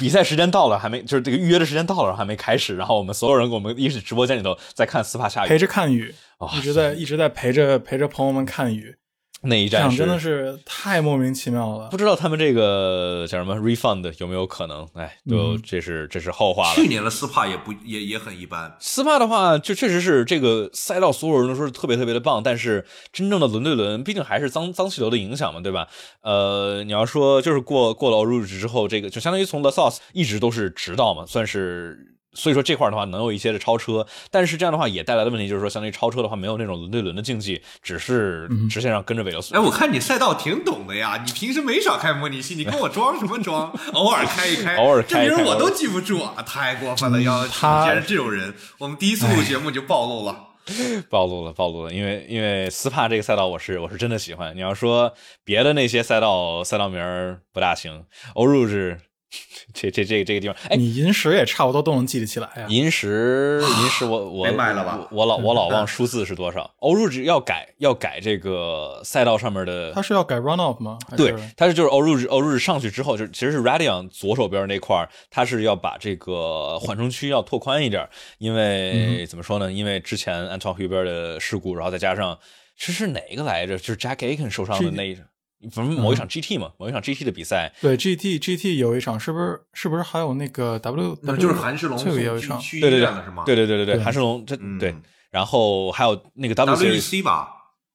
[0.00, 2.74] 比赛时间到了，还没就是这个预约的时间到了，还没开始。
[2.74, 8.96] 然后我们所有人跟我们一直直播间里头在看斯帕下雨陪，着看雨，哦一直在一直在陪着陪着朋友们看雨，
[9.42, 11.96] 那一站这样真的是太莫名其妙了不。
[11.96, 14.88] 知道他们这个叫什么 refund 有没有可能？
[14.94, 16.74] 哎，都嗯这是这是后话了。
[16.74, 25.88] 去年的斯帕也不也也很一般，斯帕的话，就确实是这个赛道，所有人都说是特别特别的棒，但是真正的轮对轮，毕竟还是脏脏气流的影响嘛，对吧？
[26.22, 32.06] 呃，你要说就是过过了 o r u g e 之后，这个就相当于从 The Sauce 一直都是直道嘛，算是。
[32.32, 39.54] 所以说这块的话能有一些的超车，但是这样的话也带来的问题就是说，相当于超车的话没有那种轮对轮的竞技，只是直线上跟着尾流速。
[39.54, 43.72] 哎，我看你赛道挺懂的呀，你平时没少开模拟器，你跟我装什么装？
[43.92, 47.20] 偶尔开一开， 偶尔开一开这名儿我都记不住啊，太过分了！
[47.20, 50.46] 要他既然是这种人，我们第一次录节目就暴露了。
[51.10, 54.54] 暴露了，暴露了，因为因为斯帕这个赛道我是我是真的喜欢。
[54.54, 55.12] 你要说
[55.42, 58.04] 别的那些赛道赛道名儿不大行，
[58.34, 59.00] 欧入是
[59.72, 62.66] 这这这这个地方，哎，你银石也差不多都能记得起来呀。
[62.68, 66.68] 银石银石我我没卖了吧我我老我老忘数字是多少。
[66.80, 70.98] 欧入只要改要改这个赛道上面的他是要改 run off 吗？
[71.16, 78.08] 对，它是就是欧入欧入上去之后，就是其实是 Radion 左手边那块儿，它是要把这个缓冲区要拓宽一点，
[78.38, 79.70] 因为、怎么说呢？
[79.72, 82.36] 因为之前 Anton Hubert 的事故，然后再加上
[82.76, 83.78] 这是哪个来着？
[83.78, 85.24] 就是 Jack Aiken 受伤的那一场，
[85.72, 91.18] 反正某一场 GT 嘛，某一场 GT 的比赛，对 GT GT 有一场，是不是是不是还有那个 W？
[91.22, 92.58] 那么就是韩世龙这个也有一场。
[92.80, 93.08] 对对对？
[93.44, 94.94] 对对对对对，韩世龙这、嗯对，
[95.30, 96.76] 然后还有那个 W。
[96.76, 97.48] ，WEC 吧，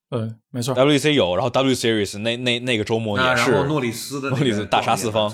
[0.10, 0.20] 对，
[0.56, 0.74] 没错。
[0.74, 5.30] WC 有，然后 W Series 那那那个周末也是然后诺里斯的诺里斯大杀四方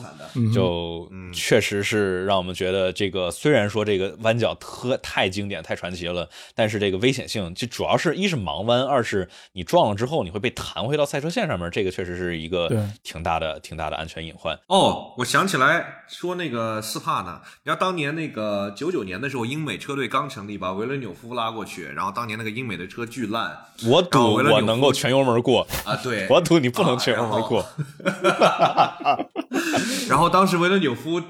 [0.52, 12.68] 就嗯确实是让我们觉得这个虽然说这个弯角特太经典太传奇了，但是这个危险性就主要是一是盲弯，二是你撞了之后你会被弹回到赛车线上面，这个确实是一个
[13.04, 14.58] 挺大的挺大的安全隐患。
[14.66, 23.56] 哦，我想起来说那个斯帕呢，你知道当年那个九九年的时候，英美车队刚成立，把维伦纽夫拉过去，然后当年那个英美的车巨烂
[23.86, 27.66] 我赌我能够全油门过，啊，对，我赌你不能啊全油门过。
[30.10, 31.22] 然后 当时维伦纽夫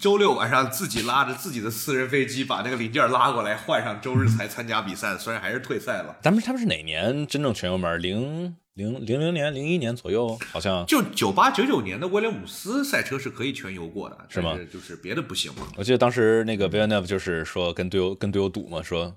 [0.00, 6.16] 周六晚上自己拉着自己的私人飞机把那个零件拉过来换上，周日才参加比赛， 虽然还是退赛了。
[6.22, 8.00] 咱们他们是哪年真正全油门？
[8.00, 15.66] 零零零零年、零一年左右，好像就九八九九年的威廉姆斯赛车是可以全油过的，是吗是就是别的不行嘛。
[15.76, 19.16] 我记得当时那个 v i l l e n e v 就是说跟队友跟队友赌嘛，说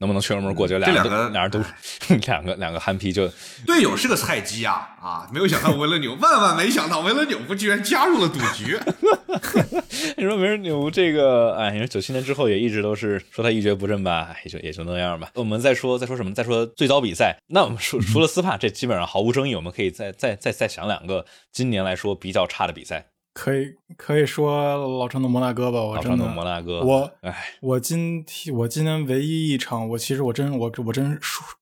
[0.00, 1.62] 能不能全油门过，就俩两个俩人都
[2.26, 3.30] 两个两个憨批就
[3.66, 5.28] 队友是个菜鸡啊啊！
[5.30, 8.78] 没有想到维勒纽，万万没想到维勒纽夫居然加入了赌局。
[10.16, 15.30] 你说维勒纽这个，哎，你说九七年之后也一直都是说他一蹶不振吧，哎也就也就那样吧。
[15.34, 16.32] 我们再说再说什么？
[16.32, 19.54] 再说最早比赛，那我们除除了斯帕，这基本上毫无争议。
[19.54, 23.09] 我们可以再再再再想两个今年来说比较差的比赛。
[23.32, 31.16] 可以可以说老陈的摩纳哥吧，我真的摩纳哥，我哎我今天我今天唯一一场，我其实我真我我真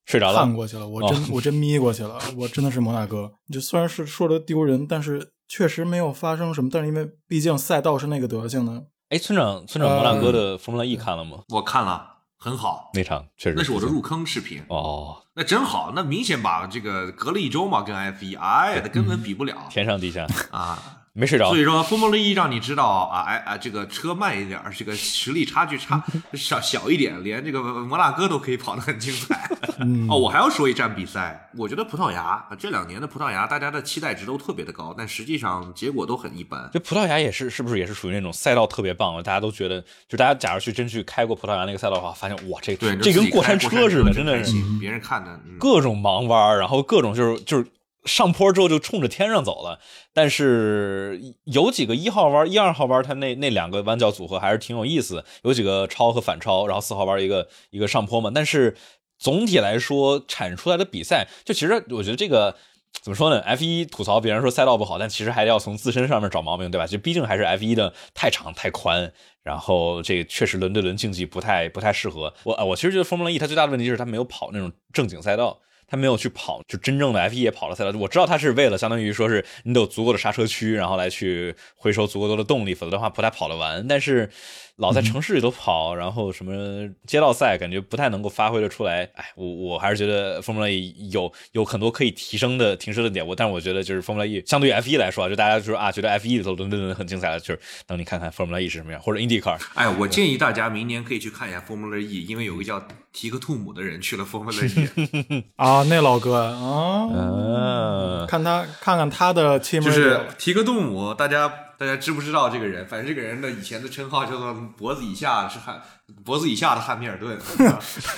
[0.06, 3.30] 睡着了看过去了，我真、哦我真眯过去了，我真的是摩纳哥。
[3.52, 6.70] 就虽然是说的丢人，但是确实没有发生什么。
[6.72, 11.40] 但是因为毕竟赛道是那个德行的，哎，村长村长摩纳哥的 Formula E 看了吗？
[11.50, 14.62] 我看了，很好，那场确实那是我的入坑视频。
[14.68, 20.94] 哦，那真好，那明显把这个隔了一周嘛，跟 F 一，哎呀，那根本比不了天上地下啊。
[21.18, 26.00] 没睡着所以说，风梦一让你知道啊，哎啊，这个车慢一点儿，这个实力差距差
[26.34, 29.50] 小小一点，连这个摩纳哥都可以跑得很精彩。
[30.08, 36.70] 哦，我还要说一站比赛，我觉得葡萄牙这两年的葡萄牙，大家的期待值都特别的高，但实际上结果都很一般。
[36.72, 39.22] 这葡萄牙也是，是不是也是属于那种赛道特别棒的？
[39.22, 47.66] 大家都觉得，就大家假如去真去开过葡萄牙那个赛道的话，发现哇，这对，这跟过山车似的，真的是别人看的，嗯各种盲弯儿，然后各种就是就是
[48.08, 49.78] 上坡之后就冲着天上走了。
[50.12, 58.32] 但是有几个一号弯、一二号弯，它那那两个弯角组合还是挺有意思，有几个超和反超，然后四号弯一个一个上坡嘛。
[58.34, 58.76] 但是
[59.18, 62.56] 总体来说，产出来的比赛，就其实我觉得这个。
[63.02, 66.86] 怎么说呢？F 一吐槽别人说赛道不好，但其实还要从自身上面找毛病，对吧？
[66.86, 72.64] 就毕竟还是 F 一的太长太宽，然后这个确实轮对轮竞技不太不太适合我。
[72.64, 77.98] 我其实觉得 Formula E 它最大的问题就是它没有跑那种正经赛道，他没有去跑就真正的 F 一也跑了赛道。
[77.98, 83.88] 我知道他是为了相当于说是你得有足够的刹车区，然后来去回收足够多的动力，否则的话不太跑得完。
[83.88, 84.30] 但是。
[84.78, 89.02] 老在城市里头跑，然后什么街道赛，感觉不太能够发挥的出来。
[89.14, 93.26] 哎，我我还是觉得 Formula E 有有很多可以提升的、提升的点。
[93.26, 99.58] 我，但是我觉得就是 Formula E 相对于 F 一来说啊，就大家就是啊，觉得 F 一里头伦敦很精彩的，就是等你看看 Formula E 是什么样，或者 IndyCar。
[99.74, 102.80] 哎，我建议大家明年可以去看一下 Formula E，因为有个叫
[103.12, 105.44] 提克兔姆的人去了 Formula E。
[105.58, 111.52] 啊，那老哥啊，嗯看他看看他的 team，就是提克兔姆，大家。
[111.78, 112.84] 大家知不知道这个人？
[112.88, 115.80] 反正这个人的以前的称号叫做“脖子以下是汉，
[116.24, 117.38] 脖子以下的汉密尔顿”。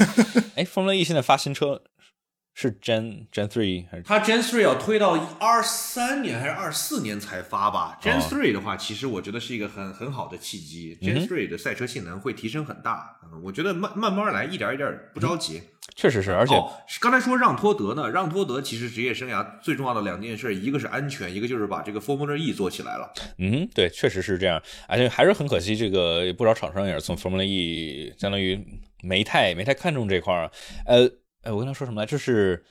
[0.56, 1.82] 哎风乐毅现在发新车
[2.60, 4.02] 是 Gen Gen Three 还是？
[4.02, 10.98] 它 Gen Three 要推到二三年还是二四年才发吧？Gen Three 的话，其实我觉得是一个很很好的契机。
[11.00, 13.16] Gen Three 的赛车性能会提升很大。
[13.42, 15.62] 我觉得慢慢慢来，一点一点，不着急。
[15.96, 16.54] 确实是，而且
[17.00, 23.10] 刚才说让托德呢，让托德其实职业生涯最重要的两件事，一个是安全，一个就是把这个 Formula E 做起来了。
[23.38, 28.62] 嗯，对，确实是这样，而且还是很可惜，这个不少厂商也是从 Formula E 相当于
[29.02, 30.50] 没太没太看重这块儿。
[30.86, 31.10] 呃，
[31.42, 32.06] 哎，我跟他说什么来？
[32.06, 32.64] 就是。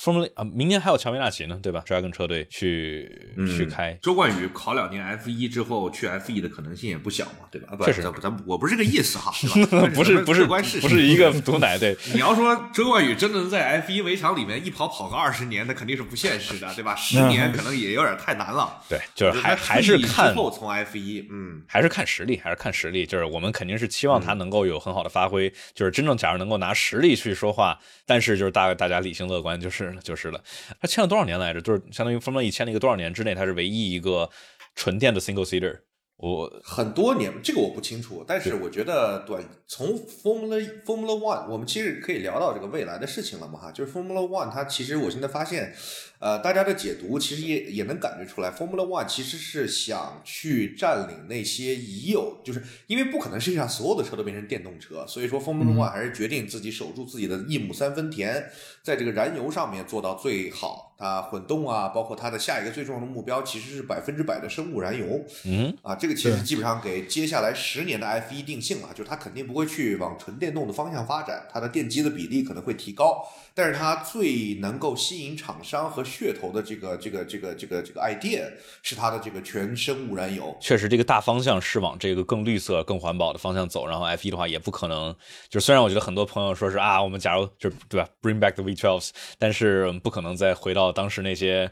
[0.00, 3.98] Formula 啊，明年还有乔维纳奇呢，对吧？Dragon 车队去去开。
[4.00, 7.76] 周冠宇考两年 F 一之后去 F 一的可能性也不小嘛，对吧？
[7.84, 9.32] 确实，咱我不是这个意思哈，
[9.94, 11.96] 不是不是关事不是一个毒奶对。
[12.14, 16.94] 你要说周冠宇真的能在 F 一围场里面一跑跑个二十年，那肯定是不现实的，对吧？
[16.96, 18.80] 十年可能也有点太难了。
[18.88, 23.04] 对，就是还还是看后从 F 一，嗯，还是看实力，还是看实力。
[23.04, 27.76] 就是我们肯定是期望他能够有很好的发挥，就是真正假如能够拿实力去说话，
[28.06, 30.42] 但是就是大大家理性乐观就是就是了。
[30.80, 31.60] 他签了多少年来着？
[31.60, 34.28] 就是相当于封了一签了一个多少年之内，他是唯一一个
[34.74, 35.80] 纯电的 single seater。
[36.18, 43.70] 我很多年，这个我不清楚，但是我觉得短从 Formula Formula One，我们其实可以聊到这个未来的事情了嘛哈。
[43.70, 45.72] 就是 Formula One，它其实我现在发现，
[46.18, 58.50] 呃，大家的解读其实也也能感觉出来，Formula One 其实是想去占领那些已有，就是因为不可能世界上所有的车都变成电动车，所以说 Formula One 还是决定自己守住自己的一亩三分田，
[58.82, 60.87] 在这个燃油上面做到最好。
[60.98, 65.24] 它混动啊，包括它的下一个最重要的目标，其实是百分之百的生物燃油。
[65.44, 73.24] 嗯，啊，这个其实基本上给接下来十年的 F 一定性了，就是它肯定不会去往纯电动的方向发展，它的电机的比例可能会提高。
[73.54, 78.48] 但是它最能够吸引厂商和噱头的这个这个这个这个这个 idea
[78.82, 80.56] 是它的这个全生物燃油。
[80.60, 83.86] 确实，这个大方向是往这个更绿色、更环保的方向走。
[83.86, 85.14] 然后 F 一的话也不可能，
[85.48, 91.70] 就虽然我觉得很多朋友说是啊，我们假如就对吧，bring back the V12s，但是不可能再回到当时那些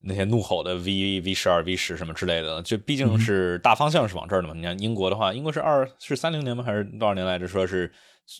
[0.00, 2.62] 那些怒吼的 V V 十二、V 十什么之类的。
[2.62, 4.54] 就毕竟是大方向是往这儿的嘛。
[4.54, 6.62] 你看英国的话，英国是二是三零年吗？
[6.62, 7.46] 还是多少年来着？
[7.46, 7.92] 说是。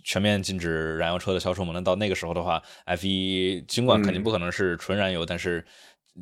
[0.02, 1.70] 全面禁止燃油车的销售嘛？
[1.72, 5.64] 那到那个时候的话，F 一尽管肯定不可能是纯燃油，但是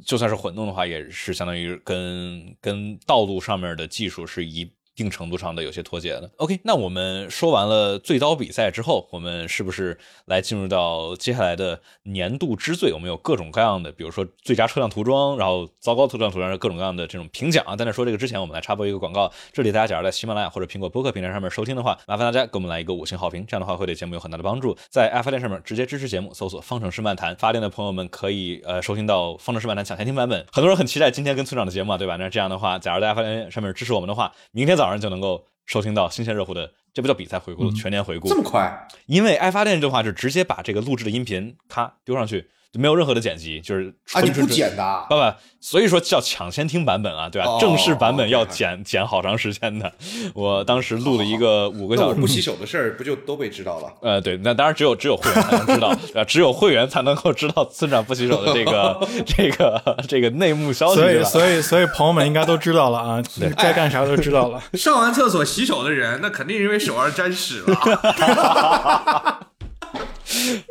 [0.04, 4.70] 就算是混动的话，也是相当于跟跟道路上面的技术是一。
[4.94, 6.30] 一定程度上的有些脱节了。
[6.36, 12.92] OK，那我们说完了最刀比赛之后，我们是不是来进入到接下来的年度之最？
[12.92, 17.74] 我们有各种各样的，比如说最佳车辆涂装，然后糟糕车辆涂装，各种各样的这种评奖啊。
[17.74, 19.28] 在那说这个之前，我们来插播一个广告。
[19.52, 24.76] 这里大家假如在喜马拉雅或者苹果播客平台上面收听的话，麻烦大家给我们来一个五星好评，这样的话会对节目有很大的帮助。
[24.90, 30.46] 在爱发电上面直接支持节目，搜索“方程式漫谈”，发电的朋友们可以呃收听到方程式漫谈抢先听版本。
[30.52, 32.14] 很多人很期待今天跟村长的节目啊，对吧？
[32.16, 34.83] 那这样的话，假如大家发电上面支持我们的话，明天早。
[34.84, 38.86] 早上就能够收听到新鲜热乎的，这不叫比赛回顾，全年回顾这么快？
[39.06, 42.50] 因为爱发电这话，就直接把这个录制的音频咔丢上去。
[42.74, 47.58] 没有任何的剪辑，就是啊，你不剪的，爸爸，所以说叫抢先听版本啊，对吧？
[47.60, 49.92] 正式版本要剪剪好长时间的。
[50.34, 53.92] 我当时录了一个五个小时，不洗手的事儿不就都被知道了？
[54.02, 60.94] 呃，对，那当然只有只有会员才能知道，啊， 只有会员才能够知道村长不洗手的这个 这个这个内幕消息。
[60.96, 63.22] 所以所以所以朋友们应该都知道了啊，
[63.56, 64.62] 该干啥都知道了。
[64.74, 69.40] 上完厕所洗手的人，那肯定因为手上沾屎了。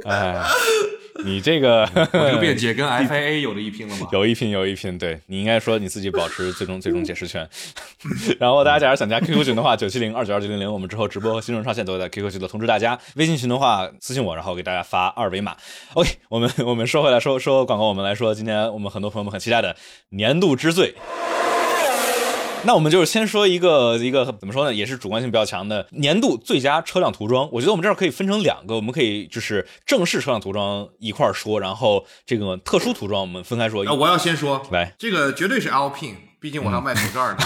[0.06, 0.44] 哎。
[1.24, 4.08] 你这个这个辩解跟 FIA 有的一拼了吗？
[4.12, 4.98] 有一拼，有一拼。
[4.98, 7.48] 对你应该说你自己保持最终最终解释权。
[8.40, 13.00] 然后大家假如想加 QQ 群的话，九七零二九二九零零，我们之后直播和新闻上线都会在 QQ 群的通知大家。
[13.16, 15.56] 微信群的话，私信我，然后给大家发二维码。
[15.94, 19.76] OK，我们我们说回来说说广告，我们来说今天我们很多朋友们很期待的
[20.10, 20.94] 年度之最。
[22.66, 27.48] 那我们就是先说一个一个怎么说呢，也是主观性比较强的年度最佳车辆涂装。
[27.52, 33.84] 我觉得我们这儿可以分成两个，我们可以就是正式车辆涂装一块儿说，然后这个特殊涂装我们分开说。
[33.86, 37.38] 啊，我要先说，来，这个绝对是 Alpine，毕竟我还要卖口罩呢。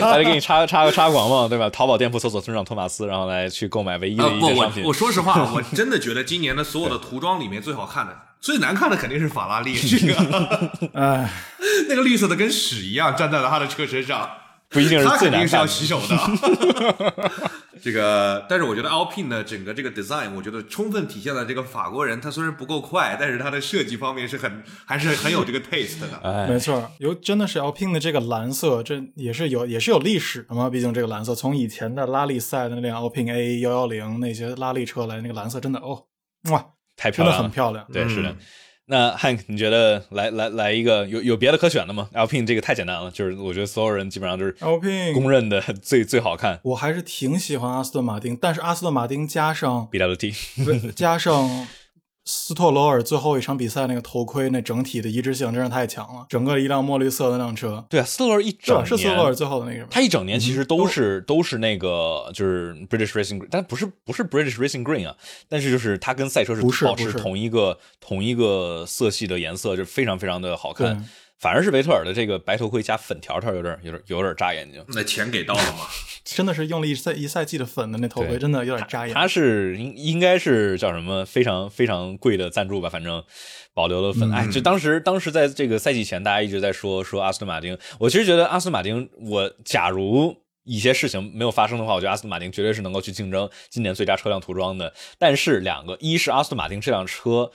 [0.12, 1.70] 来给你插插个插个广告，对吧？
[1.70, 4.84] 淘宝店铺搜索村长托马斯，然后来去购买唯一的一件商品。
[4.84, 11.30] 我说实话，我真的觉得今年的所有的涂装里面最好看的，最难看的肯定是法拉利，这个 哎，
[11.88, 14.28] 那个绿色的跟屎一样站在了他的车身上。
[14.70, 15.72] 不一定是他最难肯定是要看的。
[15.72, 17.40] 洗手的。
[17.82, 26.06] 这个，但是我觉得 Alpine 的整个这个 design，我觉得充分体现了这个法国人，他虽然不够快，但是他的设计方面是很还是很有这个 taste 的。
[26.22, 30.70] 哎，没错，有真的是 Alpine 的这个蓝色，这也是有也是有历史的嘛。
[30.70, 36.04] 毕竟这个蓝色从以前的拉力赛的那辆 Alpine A 幺幺零那些拉力车来，那个蓝色真的哦，
[36.52, 36.64] 哇，
[37.00, 37.86] 太漂亮了，很漂亮。
[37.90, 38.36] 对，是的嗯。
[38.92, 50.64] 那 Hank，你觉得来来来一个有有别的可选的吗？Alpine 这个太简单了，就是我觉得所有人基本上就是 Alpine 公认的最最好看我还是挺喜欢阿斯顿马丁，但是阿斯顿马丁加上 BWT。
[50.64, 51.68] 不加上
[52.30, 56.24] 斯托罗尔最后一场比赛那个头盔，那整体的一致性真是太强了。
[56.28, 58.84] 整个一辆墨绿色的那辆车，对啊，斯托罗尔一整吧？
[58.84, 59.88] 是斯托罗尔，最后的那个吗？
[59.90, 65.16] 他一整年其实都是都是那个就是 British Racing Green，但不是不是 British Racing Green 啊，
[65.48, 71.04] 但是就是他跟赛车是保持同一个同一个色系的颜色，就非常非常的好看对。
[71.40, 74.84] 反而是维特尔的这个白头盔加粉条条有点有点有点扎眼睛。
[74.88, 75.86] 那钱给到了吗？
[76.22, 79.14] 真的是用了一赛一赛季的粉的那头盔，真的有点扎眼。
[79.14, 83.24] 他是应应该是叫什么非常非常贵的赞助吧，反正
[83.72, 84.30] 保留了粉。
[84.30, 90.36] 哎，就当时当时在这个赛季前，大家一直在说说阿斯顿马丁，我其实觉得阿斯顿马丁，我假如。
[90.62, 94.92] 一些事情没有发生的话，我觉得阿斯顿马丁绝对是能够去竞争今年最佳车辆涂装的。
[95.18, 97.50] 但是两个，一是阿斯顿马丁这辆车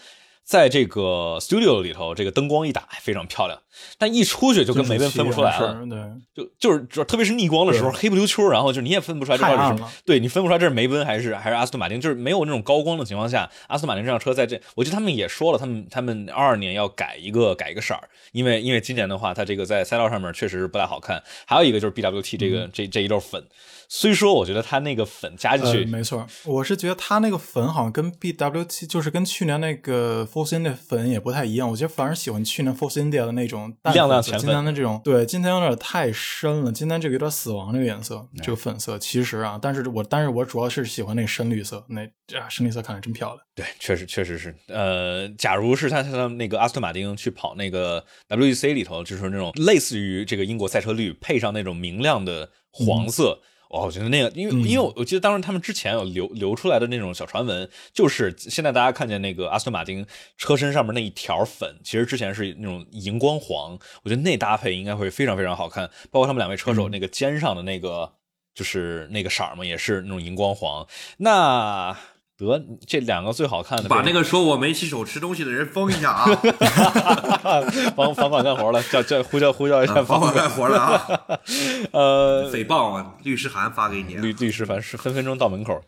[0.45, 3.59] 在这个 studio 里头，这个灯光一打哎非常漂亮，
[3.97, 5.83] 但一出去就跟梅奔分不出来了。
[5.89, 5.99] 对，
[6.35, 22.51] 就就是主要特别是逆光的时候，黑不溜秋，然后就你也分不出来这到底是什么对你分不出来这是梅奔还是还是阿斯顿马丁，就是没有那种高光的情况下，阿斯顿马丁这辆车在这，我记得他们也说了，他们他们二二年要改一个改一个色儿，因为因为今年的话，它这个在赛道上面确实是不太好看，还有一个就是 BWT 这嗯。
[22.51, 23.43] 个、这这一溜粉，
[23.87, 31.69] 虽说我觉得它那个粉加进呃，去，没错，我是觉得它那个粉好像跟 BWT 就是跟去年那个 Force India 粉也不太一样。
[31.69, 36.71] 我觉得反而喜欢去年 Force India 的那种淡亮亮浅粉今天的这种对，今天有点太深了。
[36.71, 42.01] 今天这个有点死亡这个颜色，这个粉色其实啊，但是我但是我主要是喜欢那个深绿色，那
[42.39, 43.39] 啊深绿色看着真漂亮。
[43.53, 53.39] 对，确实确实是，呃，假如是他像那个阿斯顿马丁去跑那个 WEC 里头，就是那种类似于这个英国赛车绿，配上那种明亮的黄色。
[53.75, 54.63] 哦，我觉得那个，因为、嗯。
[54.63, 60.05] 因为我我记得当时他们之前有流流出来的那种小传闻，就是现在大家看见那个阿斯顿马丁
[60.37, 66.75] 车身上面那一条粉，其实之前是那种荧光黄，我觉得那搭配应该会非常非常好看，包括他们两位车嗯。
[66.75, 68.13] 手那个肩上的那个、
[68.53, 70.87] 就是那个色儿嘛，也是那种荧光黄。
[71.17, 71.95] 那
[72.37, 76.25] 得这两个最好看的，把那个说我没洗手吃东西的人封一下啊！
[77.95, 80.33] 房房管干活了，叫叫呼叫呼叫一下房管。
[80.33, 81.21] 干活了啊！
[81.93, 84.21] 呃，诽谤啊，律师函发给你啊。
[84.21, 85.79] 律律师函是分分钟到门口。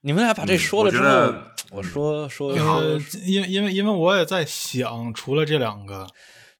[0.00, 1.08] 你们俩把这说了之后，
[1.70, 2.52] 我我说说
[3.24, 6.06] 因为因为因为我也在想，除了这两个，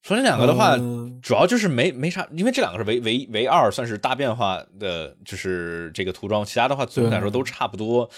[0.03, 8.09] 说这两个的话，嗯主要就是没没啥，因为这两个是唯唯唯二算是大变化的，就是这个涂装，其他的话总体来说都差不多。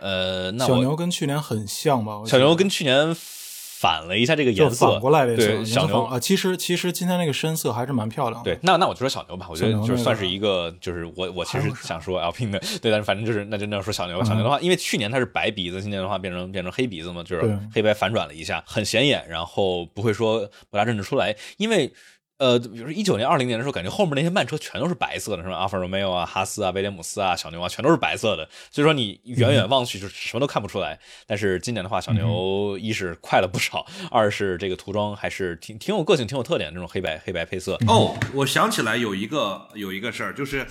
[0.00, 2.22] 呃，那我小牛跟去年很像吧？
[2.26, 8.50] 小牛跟去年反了一下这个颜色，反过来这对色小牛啊，其实其实今天那个深色还是蛮漂亮的。
[8.50, 14.24] 对，那那我就说小牛吧，我觉得就是算是一个，就是我我其实想说 Alpine 的，对，但是反正就是那就那样说小牛吧。
[14.24, 20.40] 嗯小牛的话，因为去年它是白鼻子，今年的话变成变成黑鼻子嘛，就是黑白反转了一下，很显眼，然后不会说
[20.70, 21.92] 不大认得出来，因为。
[22.38, 30.98] 呃，比如说一九年、二零年的时候，感觉后面那些慢车全都是白色的，什么阿尔法罗密欧啊、哈斯啊、威廉姆斯啊、小牛啊，全都是白色的，所以说你远远望去就什么都看不出来。
[31.26, 37.78] 但是今年的话，小牛一是快了不少，二是这个涂装还是挺挺有个性、挺有特点，这种黑白黑白配色。
[37.86, 40.66] 哦，我想起来有一个有一个事儿，就是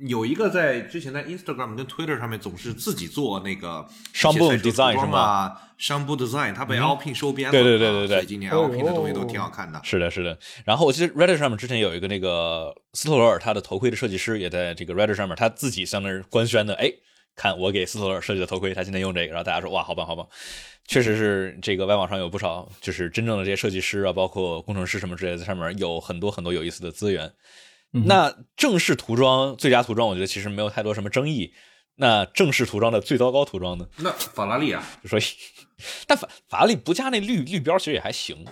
[0.00, 9.80] 有一个在之前在 Instagram 跟 Twitter 上面总是自己做那个商部一些赛车 design 涂装啊，商部 design，他被 Alpine 收编了，对对对对对啊所以今年 Alpine 的东西都挺好看的。
[9.82, 10.38] 是的，是的。
[10.64, 16.92] 然后我记得 Reddit 上面之前有一个那个斯托罗尔他的头盔的设计师也在这个 Reddit 上面，他自己上那儿官宣的，哎，
[17.34, 20.26] 看我给斯托罗尔设计的头盔，他今天用这个，然后大家说哇，好棒好棒。
[20.86, 27.30] 确实是这个外网上有不少就是真正的这些设计师啊，包括工程师什么之类的，在上面有很多很多有意思的资源。
[27.92, 31.52] 嗯那正式涂装最佳涂装，我觉得其实没有太多什么争议。
[31.96, 33.86] 那正式涂装的最糟糕涂装呢？
[33.96, 35.18] 那法拉利啊，就说，
[36.06, 38.44] 但法法拉利不加那绿绿标其实也还行。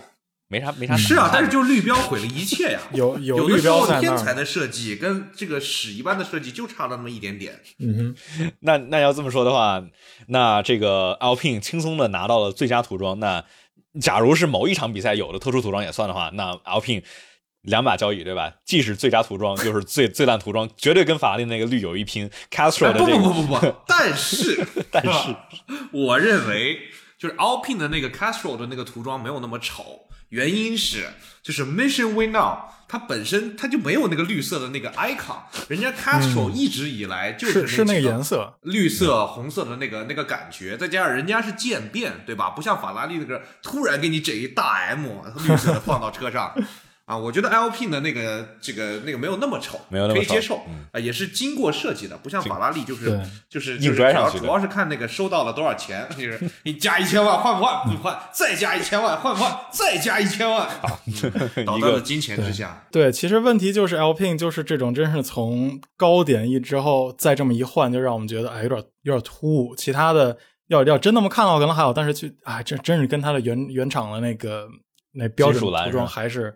[0.49, 0.95] 没啥没啥。
[0.95, 2.79] 是啊，但是就是绿标毁了一切呀。
[2.93, 7.59] 有有有的时候绿标在那儿，天才的设计跟这个屎一般的设计就差了那么一点点。
[7.79, 9.83] 嗯哼，那那要这么说的话，
[10.29, 13.19] 那这个 Alpine 轻松的拿到了最佳涂装。
[13.19, 13.43] 那
[13.99, 17.03] 假如是某一场比赛有的特殊涂装也算的话，那 Alpine
[17.63, 18.53] 两把交椅，对吧？
[18.63, 22.29] 既是最佳涂装，又是最最烂涂装，绝对跟法拉利那个绿有一拼。
[22.49, 25.35] Castro 哎不的这个，不不不不， 但是 但是
[25.91, 26.79] 我认为
[27.17, 31.07] 就是 Alpine 的那个 Castro 的那个涂装没有那么丑，原因是
[31.41, 42.51] 就是 Mission Win Now 它本身它就没有那个绿色的那个 icon，人家 Castro 一直以来就是是是那个颜色，绿色、红色的那个那个感觉，再加上人家是渐变，对吧？
[42.51, 45.05] 不像法拉利那个突然给你整一大 M
[45.45, 46.55] 绿色的放到车上。
[47.07, 57.95] 啊，我觉得 Alpine 的那个这个那个没有那么丑，没有那么丑可以接受嗯啊，也是经过设计的，不像法拉利就是对就是硬就是主要拽上去的主要是看那个收到了多少钱，就是你加一千万换不换？
[57.95, 59.57] 不换，再加一千万换不换？
[59.71, 60.67] 再加一千万，
[61.05, 61.13] 嗯
[61.65, 62.85] 倒一个到了金钱之下。
[62.91, 69.73] 对，其实问题就是 Alpine 就是这种，真是从高点一之后再这么一换，就让我们觉得哎有点有点突兀。
[69.77, 70.37] 其他的
[70.67, 74.67] 要要真那么看的话，可能还好，但是去哎，这真是跟它的原原厂的那个
[75.13, 76.53] 那标准涂装还是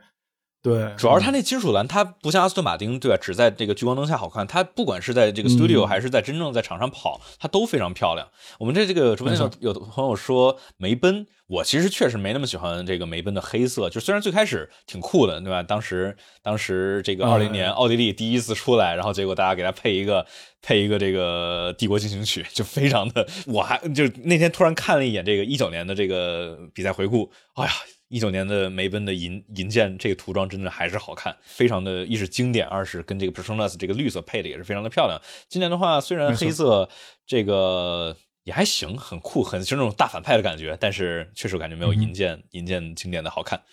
[0.64, 3.18] 对，主要是它那金属蓝，它不像阿斯顿马丁，对吧？
[3.20, 8.28] 只在这个聚光灯下好看，它不管是在这个 studio 嗯还是在真正在场上跑，它都非常漂亮。
[8.60, 15.64] 我们这这个直播间有有的朋友说梅奔，我其实确实没那么喜欢这个梅奔的黑色，就虽然最开始挺酷的，对吧？
[15.64, 20.24] 当时当时这个二零哎年奥地利第一次出来，然后结果大家给它配一个
[20.62, 27.72] 配一个这个帝国进行曲，就非常的，我还就那天突然看了一眼这个一九年的这个比赛回顾，哎呀。
[28.12, 35.18] 一九年的梅奔的银银剑这个涂装真的还是好看，非常的一是经典，二是跟这个 Personas 这个绿色配的也是非常的漂亮。
[35.48, 36.90] 今年的话，虽然黑色
[37.26, 43.64] 这个也还行，很酷，很就是那种大反派的感觉，但是确实我感觉没有银剑、银剑经典的好看。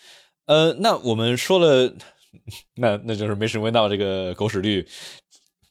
[0.47, 1.93] 呃，那我们说了，
[2.76, 4.86] 那那就是没什么到这个狗屎绿。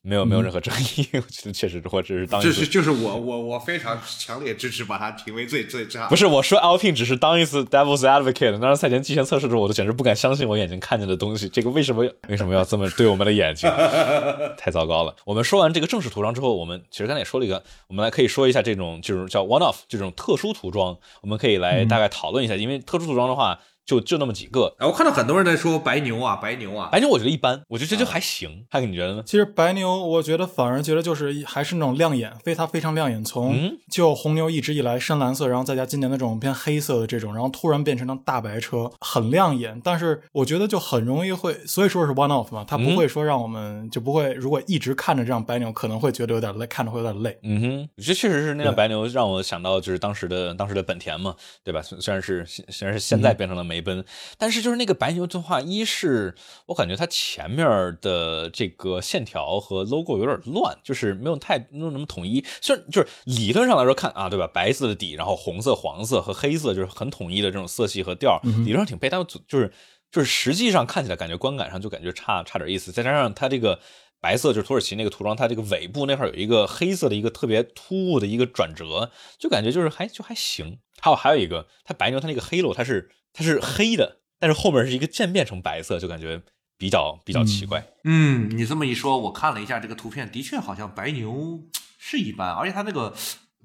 [0.07, 6.07] 没有没有任何争议， 我觉得确实，或者是当一次这是就是我我我非常强烈支持把它评为最最差。
[6.07, 11.49] 不是我说 Alpine 只是当一次 Devil's Advocate，当时赛前季前测试的时候，我都简直不敢相信我眼睛看见的东西。
[11.49, 13.69] 这个为什么为什么要这么对我们的眼睛？
[14.57, 15.13] 太糟糕了。
[15.25, 24.75] 我们说完这个正式涂装之后，我们其实刚才也说了一个，我们来可以说一下这种就是叫 one off 这种特殊涂装，我们可以来大概讨论一下，因为特殊涂装的话就就那么几个。
[24.77, 28.65] 哎，我看到很多人在说白牛啊，白牛啊，白牛我觉得一般，我觉得这就还行。
[28.69, 29.23] 汉克你觉得呢？
[29.25, 33.23] 其实白牛，我觉得反而觉得就是还是那种亮眼，非它非常亮眼。
[33.23, 39.81] 从嗯就红牛一直以来深蓝色，然后再加今年的这种偏黑色的这种，然后突然变成了大白车，很亮眼。
[39.81, 47.37] 但是我觉得就很容易会，所以说是 one off 嘛，它不会说让我们就不会，如果一直看着这样白牛，可能会觉得有点累，看着会有点累。
[47.43, 51.33] 嗯哼，这确实是那辆对白牛让我想到就是当时的当时的本田嘛，
[51.63, 51.81] 对吧？
[51.81, 54.03] 虽虽然是虽然是现在变成了梅奔，
[54.37, 56.33] 但是就是那个白牛的话，一是
[56.65, 57.65] 我感觉它前面
[58.01, 62.43] 的这个线条和 logo 有点乱，就是没有太没有那么统一。
[62.61, 64.47] 虽然就是理论上来说看啊，对吧？
[64.47, 69.71] 白色的底，然后红色、黄色和黑色就是很统一的这种色系和调，理论上挺配，但就是
[70.11, 73.79] 就是实际上看起来感觉观感上就感觉差差点意思，再加上它这个。
[74.19, 80.79] 白色就是土耳其那个涂装，它这个尾部那块有一个黑色的一个特别突兀的一个转折，就感觉就是还就还行。
[80.99, 86.41] 还有还有一个，它白牛它那个黑 o 它是它是黑的，但是后面是一个渐变成白色，就感觉
[86.75, 87.85] 比较比较奇怪。
[88.03, 91.61] 嗯，你这么一说，我看了一下这个图片，的确好像白牛
[91.99, 93.13] 是一般，而且它那个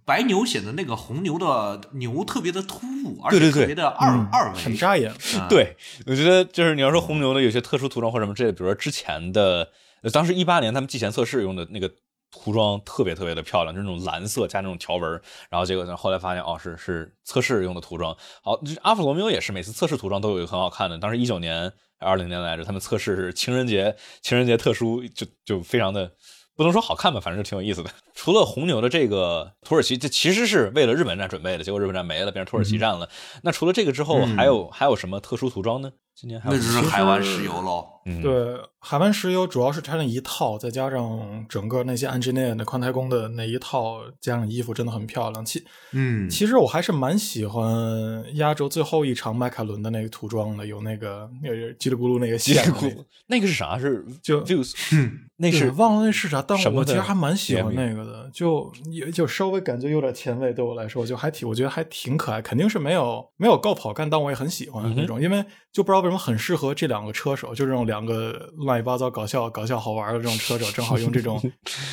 [0.04, 5.10] 白牛显得那个红牛的牛特别的突兀，而且特别的二嗯二维，很扎眼。
[5.10, 9.70] 啊 对，我觉得就是你要说红牛的有些特殊涂装或者什么之类的，比如说之前的，
[10.02, 11.90] 呃当时一八年他们季前测试用的那个
[12.32, 15.10] 涂装特别特别的漂亮，就是那种蓝色加那种条纹，
[15.48, 18.16] 然后结果呢后来发现哦是是测试用的涂装。
[18.42, 26.10] 好，这阿弗罗密欧也是每次测试涂装都有一个很好看的，当时一九年二零年来着，他们测试是情人节情人节特殊，就就非常的。
[26.54, 27.90] 不能说好看吧，反正就挺有意思的。
[28.14, 33.08] 除了红牛的这个土耳其，这其实是为了日本站准备的，结果日本站没了，变成土耳其站了。
[33.42, 35.92] 那除了这个之后，嗯还有还有什么特殊涂装呢？
[36.14, 37.86] 今年还有那就是海湾石油喽。
[38.04, 38.32] 嗯，对，
[38.80, 45.44] 海湾石油主要是拆了一套，再加上整个那些 engineer 的宽太工的那一套，加上衣服真的很漂亮。
[45.44, 53.78] 其嗯其实我还是蛮喜欢压轴最后一场迈凯伦的那个涂装的，有那个那个叽里咕噜那个线的那个，那个是啥？
[53.78, 71.40] 是就 views，嗯对那是忘了那是啥，但我其实还蛮喜欢联那个的，就也就稍微感觉有点前卫，对我来说就还挺，我觉得还挺可爱，肯定是没有没有够跑干，但我也很喜欢那种，因为就不知道为什么很适合这两个车手，就这种两个 乱七八糟、搞笑、搞笑好玩的这种车手，正好 用这种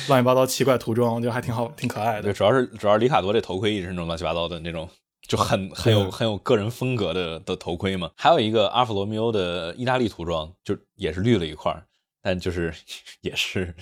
[0.08, 2.34] 乱七八糟奇怪涂装，就还挺好，挺可爱的对，的。
[2.34, 4.88] 主要是主要是里卡多这头盔也是那种乱七八糟的那种
[5.26, 8.10] 就很很有很有个人风格的的头盔嘛。
[8.16, 11.84] 还有一个阿尔法罗密欧的意大利涂装，就也是绿了一块儿。
[12.22, 12.70] 但就是
[13.22, 13.74] 也是，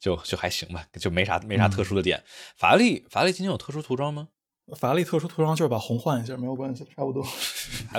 [0.00, 2.20] 就就还行吧，就没啥没啥特殊的点。
[2.56, 4.28] 法拉利法拉利今天有特殊涂装吗？
[4.76, 7.22] 法拉利特殊涂装就是把红换一下，没有关系，差不多。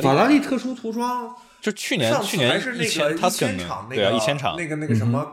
[0.01, 1.33] 法拉利特殊涂装，
[1.65, 5.25] 就去年去年是那个一千场，对啊，一千场那个那个什么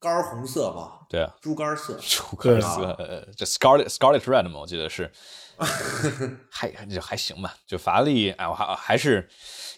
[0.00, 5.12] 肝红色嘛，对啊，猪肝色，猪肝色，这 Scarlet Scarlet Red 嘛，我记得是，
[6.50, 7.54] 还就还行吧。
[7.66, 9.28] 就法拉利，哎，我还还是。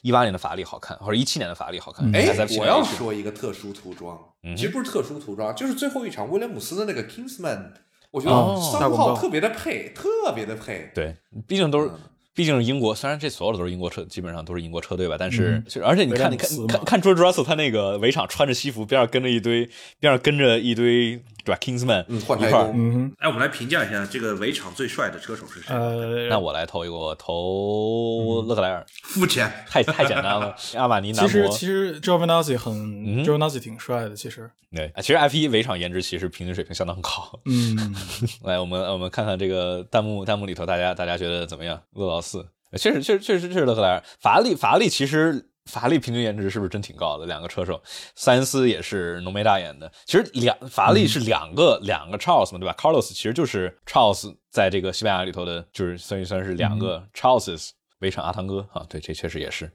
[0.02, 2.08] 一八年的法拉利好看，或者一七年的法拉利好看。
[2.14, 2.24] 哎，
[2.56, 4.16] 我要说一个特殊涂装，
[4.56, 7.72] 其实不是特殊涂装，就是最后一场威廉姆斯的那个 Kingsman，
[8.12, 10.92] 我觉得三号特别的配，特别的配。
[10.94, 11.16] 对，
[11.48, 11.90] 毕竟都是。
[12.38, 19.68] 毕竟是英国，虽然这所有的都是英国车，基本上都是英国车队吧，但是，而且你看，你看，看看 George Russell 他那个围场穿着西服，边上跟着一堆，
[19.98, 22.70] 边上跟着一堆对吧？Kingsman 一块儿。
[22.72, 25.74] 嗯，哎，我们来评价一下这个围场最帅的车手是谁？
[25.74, 28.86] 呃，那我来投一个，我投勒克莱尔。
[29.02, 30.54] 肤浅， 太太简单了。
[30.78, 31.28] 阿玛尼男模。
[31.28, 33.42] 其实其实 j o v a n a z z i 很 j o v a n
[33.42, 34.48] a z z i 挺帅的，其实。
[34.70, 37.10] 对，其实 F 一围场颜值其实平均水平相当高。
[37.46, 37.94] 嗯，
[38.44, 41.80] 来，我们我们看看这个弹幕弹幕里头，大家大家觉得怎么样？
[41.94, 42.46] 勒劳斯。
[42.76, 47.24] 确实，确实，确实，确实勒克莱尔、法拉利，法拉利其实法拉利平均颜值是不是真挺高的？
[47.24, 47.80] 两个车手，
[48.14, 49.90] 塞恩斯也是浓眉大眼的。
[50.04, 57.70] 其实两法拉利是两个两个 Charles 嘛，对吧？Carlos 其实就是 Charles 在这个西班牙里头的，就是算一算是两个 Charles
[58.00, 58.84] 围场阿汤哥啊。
[58.86, 59.72] 对，这确实也是。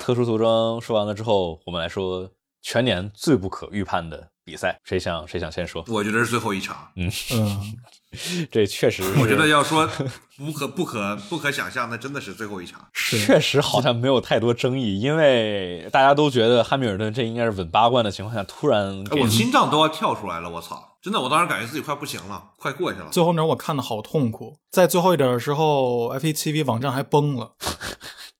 [0.00, 2.30] 特殊涂装说完了之后，我们来说
[2.62, 5.84] 全年最不可预判的比赛，谁想谁想先说？
[5.86, 6.76] 我觉得是最后一场。
[6.96, 7.74] 嗯嗯。
[8.50, 9.88] 这确实，我觉得要说
[10.36, 12.84] 不可不可不可想象，那真的是最后一场。
[12.92, 20.96] 确实好像没有太多争议，因为大家都觉得汉密尔顿这应该是稳八冠的情况下，突然我心脏都要跳出来了，我操！
[21.00, 23.06] 真的，我当时感觉自己快不行了，快过去了。
[23.12, 27.52] 最后那我看的好痛苦，在最后一点的时候，F1 网站还崩了，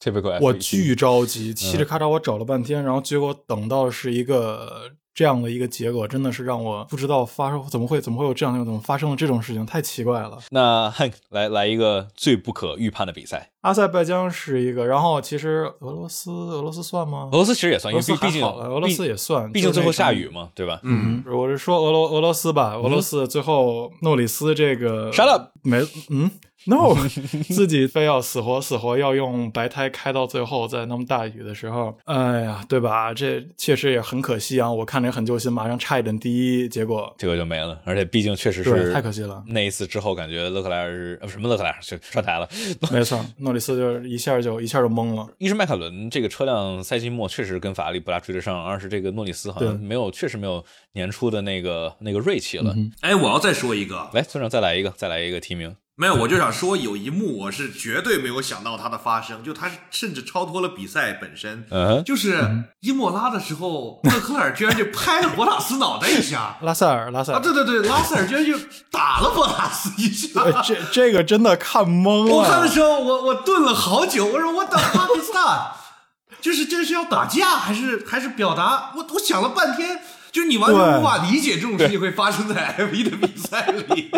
[0.00, 4.90] 特别快，我巨着急，嘁哩咔嚓，我找了半天，然后结果等到是一个。
[5.20, 10.38] 这样的一个结果真的是让我不知道发生怎么会怎么会有这样的怎么发生了这种事情，太奇怪了。
[10.48, 10.90] 那
[11.28, 17.28] 来来一个最不可预判的比赛，阿塞拜疆是一个，然后其实俄罗斯俄罗斯算吗？
[17.32, 20.80] 俄罗斯其实也算，因为毕竟俄罗斯也算，毕竟最后下雨嘛，对吧？
[20.84, 26.30] 嗯，我是说俄罗俄罗斯吧，俄罗斯最后诺里斯这个杀了没嗯。
[26.66, 26.94] No，
[27.48, 33.12] 自己非要死活死活要用白胎开到最后，在那么大雨的时候，哎呀，对吧？
[33.14, 34.70] 这确实也很可惜啊！
[34.70, 37.80] 我看着也很揪心，马上差一点第一，结果结果就没了。
[37.84, 39.42] 而且毕竟确实是太可惜了。
[39.46, 42.48] 那一次之后，感觉勒克莱尔呃什么勒克莱尔就上台了，
[42.92, 45.26] 没错，诺里斯就一下就一下就懵了。
[45.38, 52.74] 一是迈凯伦这个车辆赛季末确实跟法拉利不大追得上，二是这个诺里斯好像没有，确实没有年初的那个那个锐气了。
[53.00, 55.74] 哎，我要再说一个，来村长再来一个，再来一个提名。
[56.00, 61.66] 没有，我就想说有一幕我是绝对没有想到它的发生，就它甚至超脱了比赛本身。
[61.70, 62.42] 嗯，就是
[62.80, 66.56] 伊莫拉的时候，勒克莱尔居然就拍了博塔斯脑袋一下。
[66.64, 68.58] 拉塞尔，拉塞尔啊，对对对，拉塞尔居然就
[68.90, 70.40] 打了博塔斯一下。
[70.62, 72.34] 这这个真的看懵了。
[72.34, 75.72] 我看的时候，我我顿了好久，我说我等哈比斯坦，
[76.40, 78.92] 就是这是要打架还是还是表达？
[78.96, 80.00] 我我想了半天。
[80.32, 84.10] 就是你完全无法理解这种事情会发生在 F 一的比赛里。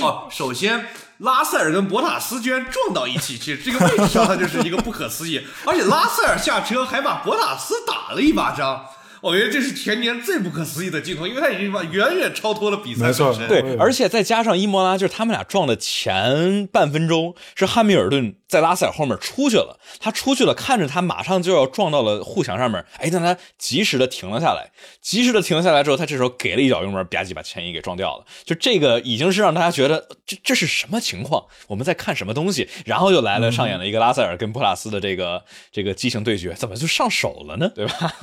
[0.00, 0.86] 哦，首先
[1.18, 5.40] 拉塞尔跟博塔斯居然撞到一起去，这个位置上它就是一个不可思议。
[5.64, 8.84] 而且拉塞尔下车还把博塔斯打了一巴掌。
[9.20, 13.48] 我觉得这是全年最不可思议的镜头，因为他已经把远远超脱了比赛本身。
[13.48, 28.24] 对，而且再加上伊莫拉，就是他们俩撞的前半分钟，是汉密尔顿在拉塞尔后面出去了，他出去了，看着他马上就要撞到了护墙上面，哎，但他及时的停了下来，及时的停了下来之后，他这时候给了一脚油门，吧唧把前翼给撞掉了。
[28.44, 31.44] 就这个已经是让大家觉得这这是什么情况？
[31.66, 32.68] 我们在看什么东西？
[32.84, 35.42] 然后又来了，上演了一个拉塞尔跟普拉斯的这个
[35.72, 37.70] 这个激情对决，怎么就上手了呢？
[37.74, 38.14] 对吧？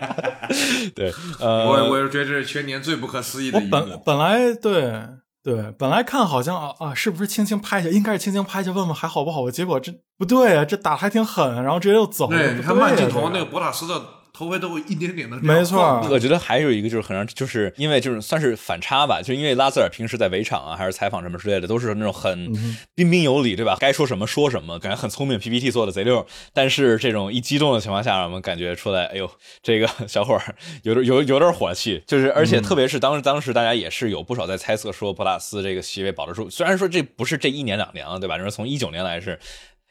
[0.94, 3.70] 对，呃，我我觉得这是全年最不可思议的一幕。
[3.70, 5.00] 本本来对
[5.42, 7.88] 对，本来看好像啊啊，是不是轻轻拍一下？
[7.90, 9.50] 应该是轻轻拍一下，问问还好不好？
[9.50, 12.38] 结果这不对啊，这打还挺狠，然后直接又走了。
[12.38, 14.02] 对，你看慢镜头那个博塔斯的。
[14.32, 16.00] 头发都一点点的，没错。
[16.10, 22.50] 我觉得还有一个就是很让，就是因为就是算是反差吧，就因为拉塞尔平时在围场啊，还是采访什么之类的，都是那种很
[22.94, 23.76] 彬彬有礼，对吧？
[23.78, 26.26] 该说什么说什么，感觉很聪明，PPT 做的贼溜。
[26.54, 29.30] 但是这种一激动的情况下，我们感觉出来，哎呦，
[29.62, 32.02] 这个小伙儿有点有有点火气。
[32.06, 38.38] 就是而且特别是当时当时大家也是有不少在猜测说博拉斯这个席位保得住，虽然说这不是这一年两年了，对吧？
[38.38, 39.38] 就是从一九年来是。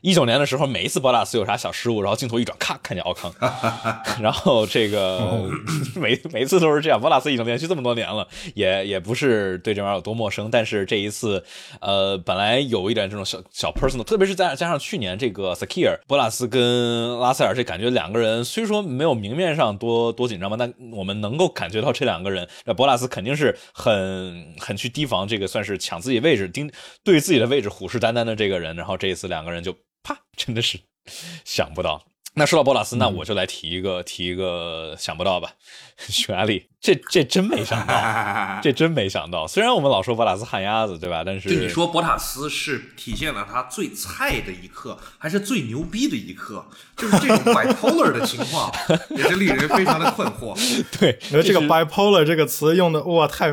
[0.02, 3.32] 一九年的时候，每一次博拉斯有啥小失误，然后镜头一转，咔，看见奥康，
[4.20, 5.48] 然后这个
[5.96, 7.00] 每每次都是这样。
[7.00, 10.50] 博拉斯已经连续这么多年了，也也不是对这玩意儿有多陌生。
[10.50, 11.44] 但是这一次，
[11.82, 26.72] 呃，本来有一点这种小小 personal，特别是加加上去年这个 Sakir 博拉斯跟拉塞尔，这感觉两个人虽说没有明面上多多紧张吧，但我们能够感觉到这两个人，那博拉斯肯定是很很去提防这个，算是抢自己位置，盯
[27.04, 28.76] 对自己的位置虎视眈眈的这个人。
[28.76, 29.76] 然后这一次两个人就。
[30.04, 30.18] 啪！
[30.36, 30.80] 真的是
[31.44, 32.06] 想不到。
[32.34, 35.52] 那说到博拉斯，那我就来提一个，提一个想不到吧。
[36.08, 37.94] 匈牙利，这这真没想到，
[38.64, 39.46] 这真没想到。
[39.46, 41.24] 虽然我们老说博拉斯旱鸭子，对吧？
[41.26, 46.66] 但是你说博塔斯是体现了他最菜的一刻，还是最牛逼的一刻？
[46.96, 48.72] 就是这种 bipolar 的情况，
[49.10, 50.56] 也是令人非常的困惑。
[50.98, 53.52] 对，这个 bipolar 这个词用的哇，太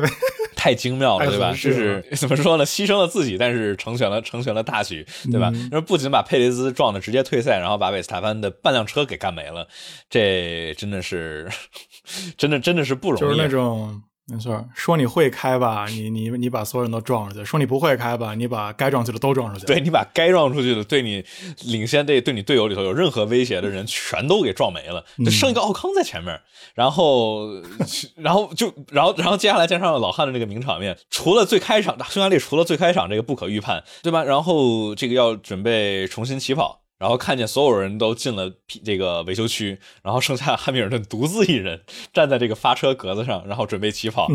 [0.59, 1.51] 太精妙了，对吧？
[1.51, 2.65] 就是 怎么说呢？
[2.65, 5.49] 牺牲了自己，但是成全了成全了大局，对吧？
[5.71, 9.65] 那不仅把佩雷兹撞的直接退赛，然后把韦斯塔潘的半辆车给干没了，
[10.09, 11.49] 这真的是，
[12.37, 13.21] 真的真的是不容易。
[13.21, 14.03] 就是那种。
[14.31, 19.65] 没错，说你会开吧，你你你把所有人都撞出去；说你不会开吧，你把该撞去的都撞出去。
[19.65, 21.23] 对你把该撞出去的，对你
[21.65, 26.39] 领先队对你队友里头有任何威胁的人，全都给撞没了，就剩一个奥康在前面。
[26.75, 27.47] 然后，
[28.17, 34.23] 然后就然后然后接下来加上老汉的那个名场面，除了最开场匈牙利除了最开场这个不可预判，对吧？
[34.23, 36.81] 然后这个要准备重新起跑。
[36.99, 38.51] 然后看见所有人都进了
[38.83, 41.81] 这个维修区，然后剩下汉密尔顿独自一人
[42.13, 44.27] 站在这个发车格子上，然后准备起跑。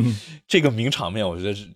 [0.49, 1.69] 这个名场面，我觉得是，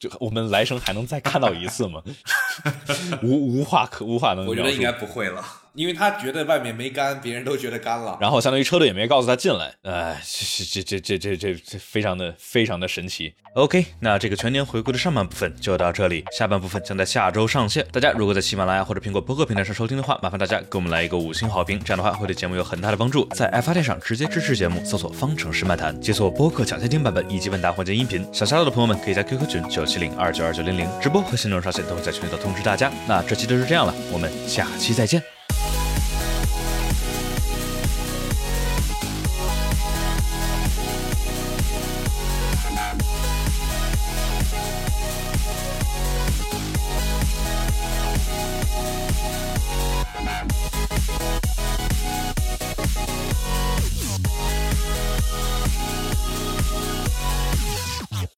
[0.00, 2.02] 就我们来生还能再看到一次吗？
[3.22, 4.44] 无无话可无话能。
[4.46, 5.42] 我觉得应该不会了。
[5.74, 8.18] 因为他觉得外面没干，别人都觉得干了。
[8.20, 13.34] 然后相当于车队也没告诉他进来，哎，这这这这这这非常的非常的神奇。
[13.54, 17.86] OK，那这个全年回顾的上半部分就到这里，下半部分将在下周上线。
[17.92, 23.26] 大家如果在喜马拉雅或者苹果播客平台上收听的话，麻烦大家给我们来一个五星好评，这样的话会对节目有很大的帮助。
[23.34, 28.26] 在 F 店上直接支持节目，搜索“方程式漫谈”，解锁播客抢先听版本以及问答环节音频。
[28.32, 32.90] 想加入的朋友们可以加 QQ 群九七零二九二九零零，直播和新内容上线都会在群里头通知大家。
[33.06, 35.41] 那这期就是这样了，我们下期再见。